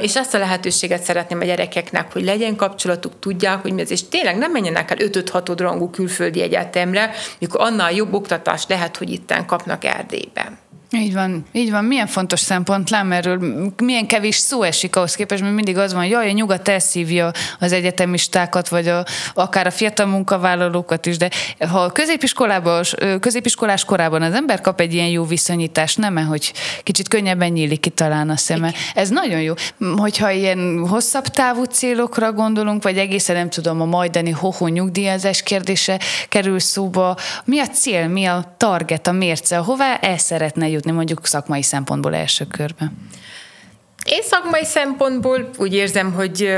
[0.00, 4.08] És ezt a lehetőséget szeretném a gyerekeknek, hogy legyen kapcsolatuk, tudják, hogy mi ez, és
[4.08, 9.46] tényleg nem menjenek el 5-6 rangú külföldi egyetemre, mikor annál jobb oktatást lehet, hogy itten
[9.46, 10.58] kapnak Erdélyben.
[10.90, 11.84] Így van, így van.
[11.84, 16.02] Milyen fontos szempont lám erről, milyen kevés szó esik ahhoz képest, mert mindig az van,
[16.02, 21.30] hogy jaj, a nyugat elszívja az egyetemistákat, vagy a, akár a fiatal munkavállalókat is, de
[21.70, 22.84] ha a középiskolában,
[23.20, 27.90] középiskolás korában az ember kap egy ilyen jó viszonyítást, nem hogy kicsit könnyebben nyílik ki
[27.90, 28.72] talán a szeme.
[28.94, 29.54] Ez nagyon jó.
[29.96, 36.00] Hogyha ilyen hosszabb távú célokra gondolunk, vagy egészen nem tudom, a majdani hoho nyugdíjazás kérdése
[36.28, 41.26] kerül szóba, mi a cél, mi a target, a mérce, hová el szeretne jutni mondjuk
[41.26, 42.92] szakmai szempontból első körben?
[44.10, 46.52] Én szakmai szempontból úgy érzem, hogy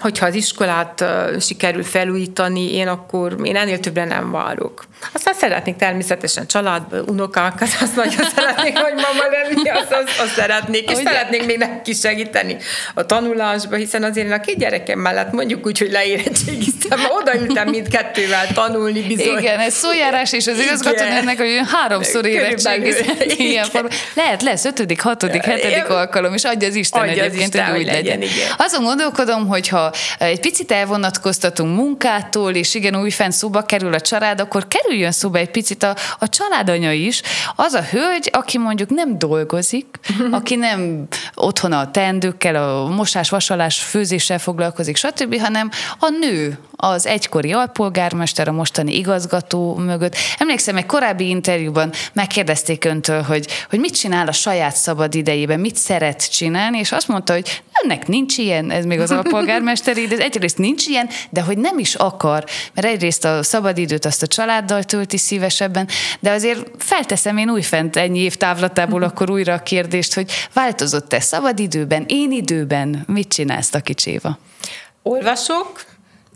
[0.00, 1.04] hogyha az iskolát
[1.40, 4.84] sikerül felújítani, én akkor én ennél többre nem várok.
[5.12, 10.90] Aztán szeretnék természetesen családba, unokákat, azt nagyon szeretnék, hogy mama lenni, azt, azt, azt szeretnék,
[10.90, 11.10] és Ugye?
[11.10, 12.56] szeretnék még neki segíteni
[12.94, 18.46] a tanulásba, hiszen azért én a két gyerekem mellett mondjuk úgy, hogy leérettségiztem, odaültem mindkettővel
[18.54, 19.38] tanulni bizony.
[19.38, 23.94] Igen, ez szójárás, és az igazgató ennek, hogy háromszor érettségizett.
[24.14, 27.86] Lehet, lesz ötödik, hatodik, hetedik alkalom, és adja az Isten Adja egyébként, Isten, hogy úgy
[27.86, 28.22] legyen, legyen.
[28.22, 28.48] igen.
[28.56, 34.40] Azon gondolkodom, hogy ha egy picit elvonatkoztatunk munkától, és igen, újfent szóba kerül a család,
[34.40, 37.22] akkor kerüljön szóba egy picit a, a családanya is.
[37.56, 39.86] Az a hölgy, aki mondjuk nem dolgozik,
[40.38, 47.06] aki nem otthon a teendőkkel, a mosás, vasalás, főzéssel foglalkozik, stb., hanem a nő, az
[47.06, 50.16] egykori alpolgármester, a mostani igazgató mögött.
[50.38, 55.76] Emlékszem, egy korábbi interjúban megkérdezték öntől, hogy, hogy mit csinál a saját szabad idejében, mit
[55.76, 60.58] szeret csinálni, és azt mondta, hogy ennek nincs ilyen, ez még az alpolgármesteri, de egyrészt
[60.58, 62.44] nincs ilyen, de hogy nem is akar,
[62.74, 65.88] mert egyrészt a szabadidőt azt a családdal tölti szívesebben,
[66.20, 72.04] de azért felteszem én újfent ennyi év távlatából akkor újra a kérdést, hogy változott-e szabadidőben,
[72.08, 74.38] én időben, mit csinálsz, Takicséva?
[75.02, 75.84] Olvasok,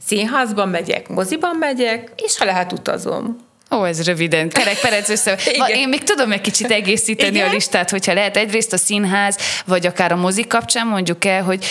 [0.06, 3.45] színházban megyek, moziban megyek, és ha lehet utazom.
[3.70, 4.48] Ó, ez röviden.
[4.48, 5.38] Kerek Perec össze.
[5.52, 5.68] Igen.
[5.68, 7.48] Én még tudom egy kicsit egészíteni Igen?
[7.48, 11.64] a listát, hogyha lehet egyrészt a színház, vagy akár a mozik kapcsán mondjuk el, hogy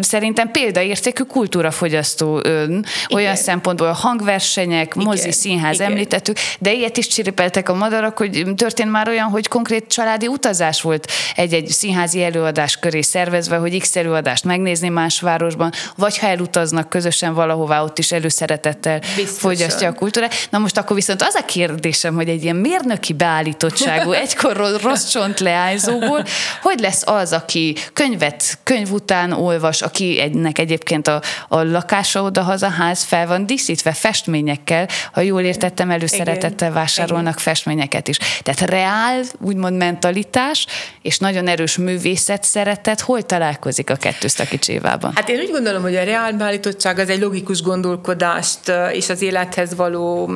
[0.00, 5.32] szerintem példaértékű kultúrafogyasztó ön, olyan szempontból a hangversenyek, mozi, Igen.
[5.32, 5.90] színház Igen.
[5.90, 10.82] említettük, de ilyet is csiripeltek a madarak, hogy történt már olyan, hogy konkrét családi utazás
[10.82, 16.88] volt egy-egy színházi előadás köré szervezve, hogy X előadást megnézni más városban, vagy ha elutaznak
[16.88, 19.26] közösen valahová, ott is előszeretettel Biztosan.
[19.26, 20.34] fogyasztja a kultúrát.
[20.50, 25.10] Na most akkor viszont az a kérdésem, hogy egy ilyen mérnöki beállítottságú, egykor ro- rossz
[25.10, 26.24] csont leányzóból,
[26.62, 32.68] hogy lesz az, aki könyvet könyv után olvas, aki egynek egyébként a, a lakása oda-haza
[32.68, 36.72] ház fel van díszítve festményekkel, ha jól értettem, előszeretettel Igen.
[36.72, 38.18] vásárolnak festményeket is.
[38.42, 40.66] Tehát reál, úgymond mentalitás,
[41.02, 45.12] és nagyon erős művészet szeretet, hol találkozik a kettő Stakicsévában?
[45.14, 50.30] Hát én úgy gondolom, hogy a reálbeállítottság az egy logikus gondolkodást és az élethez való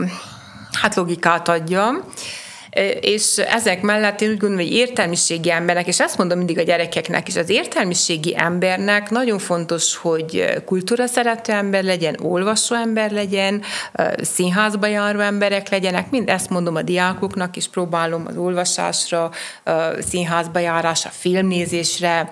[0.82, 2.04] hát logikát adja.
[3.00, 7.28] És ezek mellett én úgy gondolom, hogy értelmiségi embernek, és ezt mondom mindig a gyerekeknek
[7.28, 13.62] is, az értelmiségi embernek nagyon fontos, hogy kultúra szerető ember legyen, olvasó ember legyen,
[14.22, 19.30] színházba járó emberek legyenek, mind ezt mondom a diákoknak, és próbálom az olvasásra,
[20.08, 22.30] színházba járásra, filmnézésre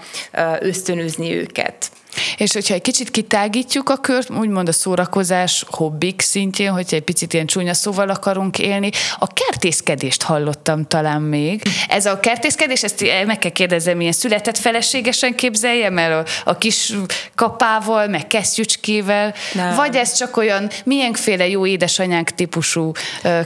[0.60, 1.90] ösztönözni őket.
[2.36, 7.32] És hogyha egy kicsit kitágítjuk a kört, úgymond a szórakozás hobbik szintjén, hogyha egy picit
[7.32, 11.62] ilyen csúnya szóval akarunk élni, a kertészkedést hallottam talán még.
[11.88, 16.92] Ez a kertészkedés, ezt meg kell kérdezem, milyen született feleségesen képzeljem el a, a kis
[17.34, 19.74] kapával, meg kesztyücskével, Nem.
[19.74, 22.92] vagy ez csak olyan milyenféle jó édesanyánk típusú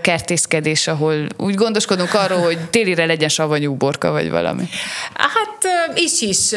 [0.00, 4.68] kertészkedés, ahol úgy gondoskodunk arról, hogy télire legyen savanyú borka, vagy valami.
[5.14, 6.50] Hát is is.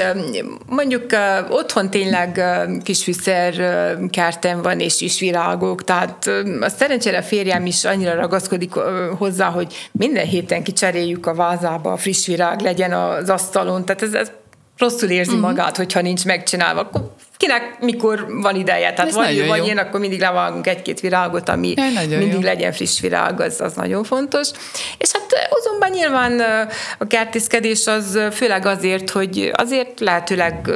[0.65, 1.05] Mondjuk
[1.49, 6.29] otthon tényleg ö, kis fűszer ö, kertem van, és is virágok, tehát
[6.61, 8.73] a szerencsére a férjem is annyira ragaszkodik
[9.17, 14.13] hozzá, hogy minden héten kicseréljük a vázába, a friss virág legyen az asztalon, tehát ez,
[14.13, 14.31] ez
[14.77, 15.49] rosszul érzi uh-huh.
[15.49, 16.79] magát, hogyha nincs megcsinálva.
[16.79, 19.65] Akkor kinek mikor van ideje, tehát Ez nagyon ő, vagy jó.
[19.65, 22.45] én, akkor mindig levágunk egy-két virágot, ami nagyon mindig jó.
[22.45, 24.49] legyen friss virág, az, az nagyon fontos.
[24.97, 26.61] És hát ö, azonban nyilván ö,
[26.97, 30.69] a kertészkedés az ö, főleg azért, hogy azért lehetőleg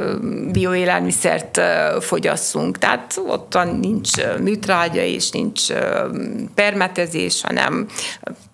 [0.52, 1.60] bioélelmiszert
[2.00, 2.78] fogyasszunk.
[2.78, 4.10] Tehát ottan nincs
[4.40, 5.62] műtrágya és nincs
[6.54, 7.86] permetezés, hanem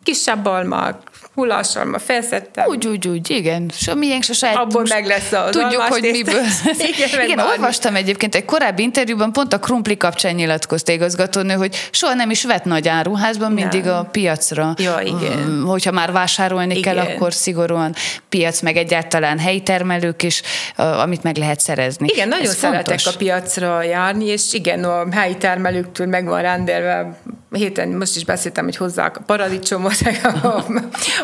[0.03, 2.67] kisebb almak, hullásalma, felszettem.
[2.67, 3.71] Úgy, úgy, úgy, igen.
[3.75, 4.57] So, miénk se saját.
[4.57, 6.35] Abból meg lesz az Tudjuk, almás hogy miből.
[6.95, 12.15] Igen, igen olvastam egyébként egy korábbi interjúban, pont a krumpli kapcsán nyilatkozta igazgatónő, hogy soha
[12.15, 13.97] nem is vett nagy áruházban, mindig Nem.
[13.97, 14.75] a piacra.
[14.79, 15.63] Ja, igen.
[15.67, 16.95] Hogyha már vásárolni Igen.
[16.95, 17.95] kell, akkor szigorúan
[18.29, 20.43] piac, meg egyáltalán helyi termelők is,
[20.77, 22.09] amit meg lehet szerezni.
[22.11, 23.07] Igen, nagyon Ez szeretek fontos.
[23.07, 27.19] a piacra járni, és igen, a helyi termelőktől meg van rendelve.
[27.51, 29.93] Héten most is beszéltem, hogy hozzák a paradicsomot,
[30.43, 30.65] a,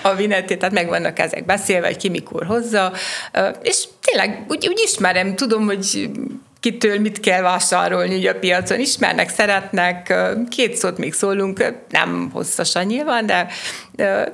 [0.02, 2.92] a vinetét, tehát meg vannak ezek beszélve, hogy ki mikor hozza.
[3.62, 6.10] És tényleg úgy, úgy ismerem, tudom, hogy
[6.60, 8.80] kitől mit kell vásárolni ugye a piacon.
[8.80, 10.14] Ismernek, szeretnek,
[10.50, 13.46] két szót még szólunk, nem hosszasan nyilván, de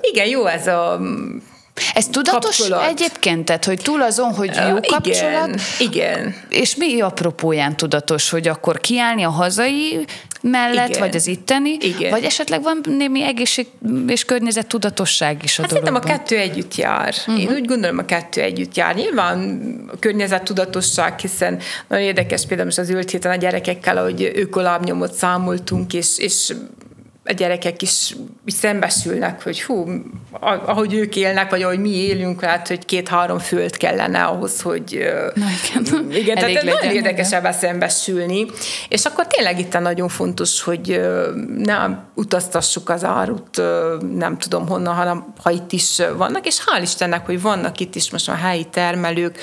[0.00, 1.00] igen, jó ez a
[1.94, 2.88] Ez tudatos kapcsolat.
[2.88, 3.44] egyébként?
[3.44, 6.34] Tehát, hogy túl azon, hogy jó ö, kapcsolat, Igen, igen.
[6.48, 10.04] És mi apropóján tudatos, hogy akkor kiállni a hazai
[10.50, 11.00] mellett, Igen.
[11.00, 12.10] vagy az itteni, Igen.
[12.10, 13.66] vagy esetleg van némi egészség
[14.06, 16.24] és környezet tudatosság is a Hát szerintem a dologban?
[16.24, 17.14] kettő együtt jár.
[17.26, 17.42] Uh-huh.
[17.42, 18.94] Én úgy gondolom, a kettő együtt jár.
[18.94, 19.60] Nyilván
[19.92, 25.92] a környezettudatosság, hiszen nagyon érdekes például most az ült héten a gyerekekkel, hogy ökolábnyomot számoltunk,
[25.92, 26.52] és, és
[27.26, 28.16] a gyerekek is,
[28.46, 29.86] szembesülnek, hogy hú,
[30.40, 35.44] ahogy ők élnek, vagy ahogy mi élünk, hát, hogy két-három föld kellene ahhoz, hogy Na,
[35.64, 38.46] igen, igen tehát nagyon érdekes ebben szembesülni.
[38.88, 41.00] És akkor tényleg itt nagyon fontos, hogy
[41.56, 41.76] ne
[42.14, 43.62] utaztassuk az árut,
[44.16, 48.10] nem tudom honnan, hanem ha itt is vannak, és hál' Istennek, hogy vannak itt is
[48.10, 49.38] most a helyi termelők,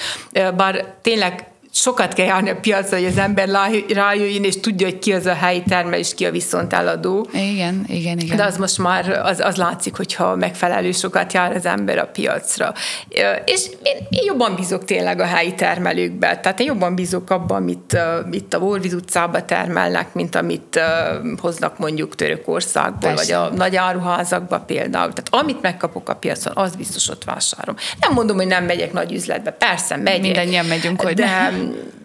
[0.55, 3.49] bár tényleg sokat kell járni a piacra, hogy az ember
[3.93, 7.27] rájöjjön, és tudja, hogy ki az a helyi termel, és ki a viszont eladó.
[7.33, 8.37] Igen, igen, igen.
[8.37, 12.73] De az most már, az, az látszik, hogyha megfelelő sokat jár az ember a piacra.
[13.45, 17.93] És én, én jobban bízok tényleg a helyi termelőkbe, tehát én jobban bízok abban, amit
[17.93, 23.37] uh, itt a Vorviz utcában termelnek, mint amit uh, hoznak mondjuk Törökországból, Persze.
[23.37, 25.13] vagy a nagy áruházakba például.
[25.13, 27.79] Tehát amit megkapok a piacon, az biztos ott vásárolom.
[27.99, 30.21] Nem mondom, hogy nem megyek nagy üzletbe, persze megyek.
[30.21, 31.51] Mindannyian megyünk, hogy de,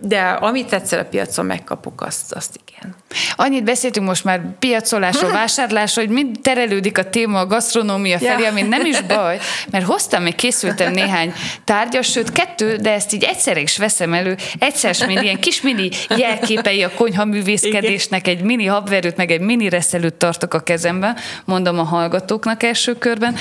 [0.00, 2.94] de amit egyszer a piacon megkapok, azt, azt igen.
[3.36, 8.48] Annyit beszéltünk most már piacolásról, vásárlásról, hogy mind terelődik a téma a gasztronómia felé, ja.
[8.48, 9.38] ami nem is baj,
[9.70, 11.32] mert hoztam, még készültem néhány
[11.64, 15.88] tárgyat, sőt kettő, de ezt így egyszer is veszem elő, egyszer mint ilyen kis mini
[16.16, 21.78] jelképei a konyha művészkedésnek, egy mini habverőt, meg egy mini reszelőt tartok a kezemben, mondom
[21.78, 23.36] a hallgatóknak első körben.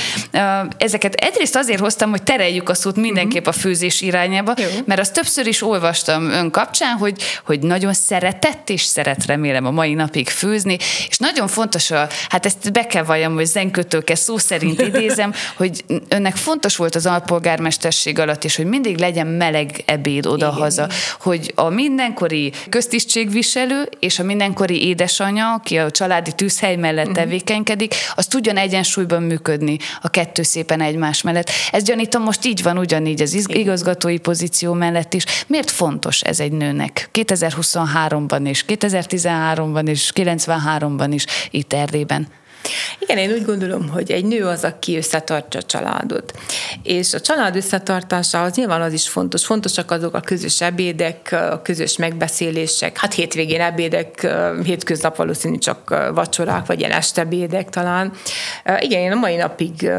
[0.78, 4.66] Ezeket egyrészt azért hoztam, hogy tereljük a szót mindenképp a főzés irányába, Jó.
[4.86, 9.72] mert az többször is olvastam ön kapcsán, hogy, hogy nagyon szeretett és szeret remélem a
[9.72, 10.78] mai napig főzni,
[11.08, 15.84] és nagyon fontos, a, hát ezt be kell valljam, hogy zenkötőke szó szerint idézem, hogy
[16.08, 20.90] önnek fontos volt az alpolgármesterség alatt, és hogy mindig legyen meleg ebéd oda-haza,
[21.20, 27.24] hogy a mindenkori köztisztségviselő és a mindenkori édesanyja, aki a családi tűzhely mellett uh-huh.
[27.24, 31.50] tevékenykedik, az tudjon egyensúlyban működni a kettő szépen egymás mellett.
[31.72, 35.24] Ez gyanítom most így van ugyanígy az igazgatói pozíció mellett is.
[35.48, 42.28] Miért fontos ez egy nőnek 2023-ban és 2013-ban és 93-ban is itt Erdélyben?
[43.00, 46.34] Igen, én úgy gondolom, hogy egy nő az, aki összetartja a családot.
[46.84, 49.46] És a család összetartásához nyilván az is fontos.
[49.46, 52.98] Fontosak azok a közös ebédek, a közös megbeszélések.
[52.98, 54.28] Hát hétvégén ebédek,
[54.64, 58.12] hétköznap valószínű csak vacsorák, vagy ilyen estebédek talán.
[58.80, 59.92] Igen, én a mai napig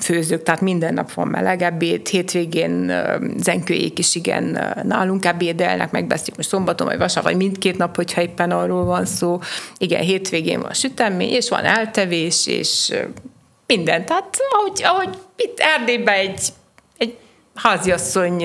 [0.00, 2.08] főzök, tehát minden nap van meleg ebéd.
[2.08, 2.92] Hétvégén
[3.38, 8.50] zenkőjék is igen nálunk ebédelnek, megbeszéljük most szombaton, vagy vasárnap, vagy mindkét nap, hogyha éppen
[8.50, 9.38] arról van szó.
[9.78, 12.92] Igen, hétvégén van sütemény, és van el eltevés, és
[13.66, 14.06] minden.
[14.06, 16.48] Tehát ahogy, ahogy itt Erdélyben egy,
[16.98, 17.16] egy
[17.54, 18.44] háziasszony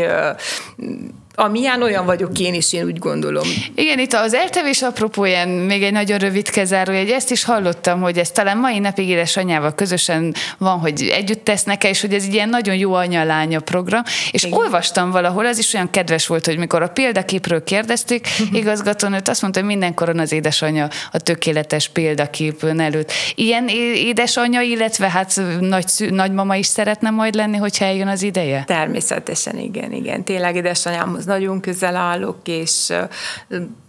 [1.35, 3.47] amilyen olyan vagyok én is, én úgy gondolom.
[3.75, 8.31] Igen, itt az eltevés apropóján még egy nagyon rövid hogy ezt is hallottam, hogy ez
[8.31, 12.75] talán mai napig édesanyjával közösen van, hogy együtt tesznek és hogy ez egy ilyen nagyon
[12.75, 14.57] jó anya-lánya program, és Igen.
[14.57, 19.59] olvastam valahol, az is olyan kedves volt, hogy mikor a példaképről kérdezték, igazgatónőt azt mondta,
[19.59, 23.11] hogy mindenkoron az édesanyja a tökéletes példakép ön előtt.
[23.35, 28.63] Ilyen édesanyja, illetve hát nagy, nagymama is szeretne majd lenni, hogyha eljön az ideje?
[28.67, 30.23] Természetesen, igen, igen.
[30.23, 30.55] Tényleg
[31.25, 32.93] édesanyámhoz nagyon közel állok, és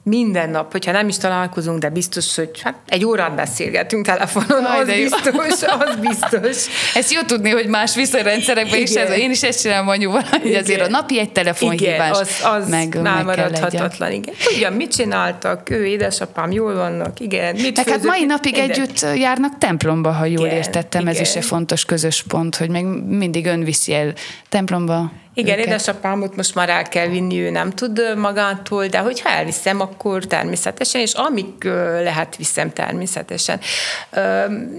[0.03, 4.81] minden nap, hogyha nem is találkozunk, de biztos, hogy hát egy órát beszélgetünk telefonon, Aj,
[4.81, 6.67] az biztos, az biztos.
[7.01, 10.81] Ezt jó tudni, hogy más viszonyrendszerekben is ez, én is ezt csinálom anyuval, hogy azért
[10.81, 14.35] a napi egy telefonhívás igen, az, az meg, maradhatatlan, igen.
[14.45, 17.55] Tudja, mit csináltak, ő, édesapám, jól vannak, igen.
[17.55, 18.71] Mit meg hát mai napig minden.
[18.71, 21.15] együtt járnak templomba, ha jól igen, értettem, igen.
[21.15, 24.13] ez is egy fontos közös pont, hogy még mindig ön viszi el
[24.49, 25.67] templomba igen, őket.
[25.67, 31.01] édesapámot most már el kell vinni, ő nem tud magától, de hogyha elviszem, akkor természetesen,
[31.01, 31.65] és amíg
[32.03, 33.61] lehet, viszem természetesen.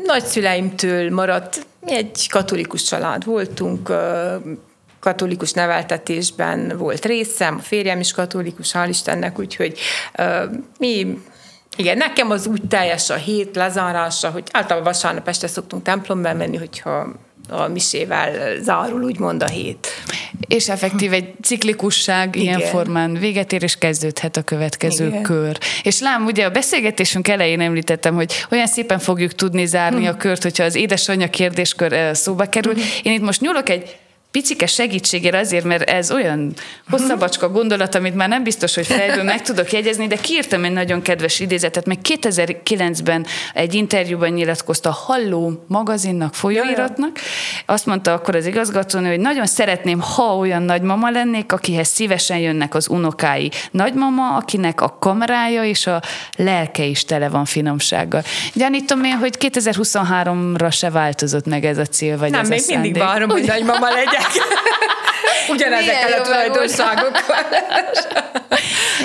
[0.03, 3.91] Nagyszüleimtől maradt, mi egy katolikus család voltunk,
[4.99, 9.79] katolikus neveltetésben volt részem, a férjem is katolikus, hál' Istennek, úgyhogy
[10.79, 11.17] mi
[11.75, 16.57] igen, nekem az úgy teljes a hét lezárása, hogy általában vasárnap este szoktunk templomba menni,
[16.57, 17.07] hogyha
[17.49, 19.87] a misével zárul, úgymond a hét.
[20.47, 22.47] És effektív egy ciklikusság Igen.
[22.47, 25.21] ilyen formán véget ér, és kezdődhet a következő Igen.
[25.21, 25.57] kör.
[25.83, 30.11] És lám, ugye a beszélgetésünk elején említettem, hogy olyan szépen fogjuk tudni zárni hm.
[30.11, 32.73] a kört, hogyha az édesanyja kérdéskör eh, szóba kerül.
[32.73, 32.79] Hm.
[33.03, 33.97] Én itt most nyúlok egy
[34.31, 36.53] picike segítségére azért, mert ez olyan
[36.89, 41.01] hosszabbacska gondolat, amit már nem biztos, hogy fejből meg tudok jegyezni, de kiírtam egy nagyon
[41.01, 47.19] kedves idézetet, meg 2009-ben egy interjúban nyilatkozta a Halló magazinnak, folyóiratnak.
[47.65, 52.75] Azt mondta akkor az igazgatónő, hogy nagyon szeretném, ha olyan nagymama lennék, akihez szívesen jönnek
[52.75, 53.51] az unokái.
[53.71, 56.01] Nagymama, akinek a kamerája és a
[56.37, 58.23] lelke is tele van finomsággal.
[58.53, 62.79] Gyanítom én, hogy 2023-ra se változott meg ez a cél, vagy nem, ez még a
[62.79, 64.16] mindig várom, hogy nagymama legyen.
[65.49, 67.45] Ugyanezekkel a tulajdonságokkal.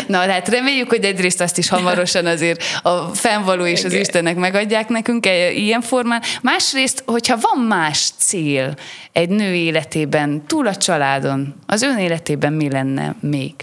[0.06, 4.88] Na, hát reméljük, hogy egyrészt azt is hamarosan azért a fennvaló és az Istenek megadják
[4.88, 6.22] nekünk e- ilyen formán.
[6.42, 8.74] Másrészt, hogyha van más cél
[9.12, 13.54] egy nő életében, túl a családon, az ön életében mi lenne még?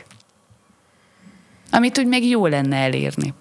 [1.72, 3.34] Amit úgy még jó lenne elérni.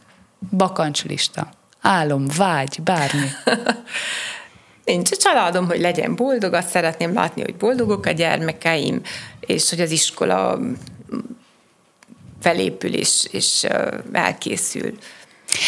[0.56, 1.48] Bakancslista,
[1.80, 3.28] álom, vágy, bármi.
[4.88, 9.00] Nincs a családom, hogy legyen boldog, azt szeretném látni, hogy boldogok a gyermekeim,
[9.40, 10.58] és hogy az iskola
[12.40, 13.66] felépül és, és
[14.12, 14.98] elkészül.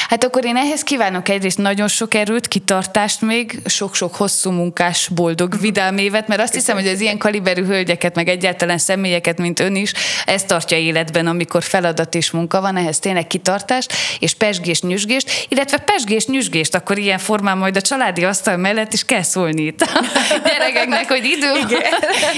[0.08, 5.52] Hát akkor én ehhez kívánok egyrészt nagyon sok erőt, kitartást még, sok-sok hosszú munkás, boldog,
[5.52, 5.62] mhm.
[5.62, 9.76] vidám évet, mert azt hiszem, hogy az ilyen kaliberű hölgyeket, meg egyáltalán személyeket, mint ön
[9.76, 9.92] is,
[10.24, 15.76] ez tartja életben, amikor feladat és munka van, ehhez tényleg kitartást, és pesgés, nyüzsgést, illetve
[15.76, 20.04] pesgés, nyüzsgést, akkor ilyen formán majd a családi asztal mellett is kell szólni itt a
[20.48, 21.78] gyerekeknek, hogy idő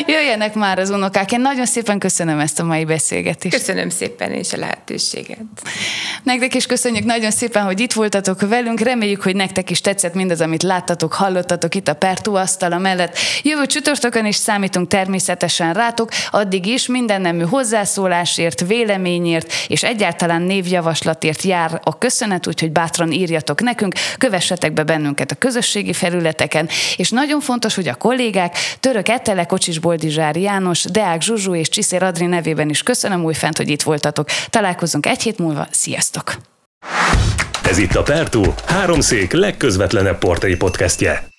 [0.06, 1.32] jöjjenek már az unokák.
[1.32, 3.56] Én nagyon szépen köszönöm ezt a mai beszélgetést.
[3.56, 5.38] Köszönöm szépen és a lehetőséget.
[6.22, 8.80] Nektek is köszönjük nagyon szépen, hogy itt voltatok velünk.
[8.80, 13.18] Reméljük, hogy nektek is tetszett mindaz, amit láttatok, hallottatok itt a Pertú asztala mellett.
[13.42, 21.42] Jövő csütörtökön is számítunk természetesen rátok, addig is minden nemű hozzászólásért, véleményért és egyáltalán névjavaslatért
[21.42, 27.40] jár a köszönet, úgyhogy bátran írjatok nekünk, kövessetek be bennünket a közösségi felületeken, és nagyon
[27.40, 32.68] fontos, hogy a kollégák, Török Ettele, Kocsis Boldizsár János, Deák Zsuzsú és Csiszér Adri nevében
[32.68, 34.28] is köszönöm újfent, hogy itt voltatok.
[34.50, 36.51] Találkozunk egy hét múlva, sziasztok!
[37.62, 41.31] Ez itt a Pertú, háromszék legközvetlenebb portai podcastje.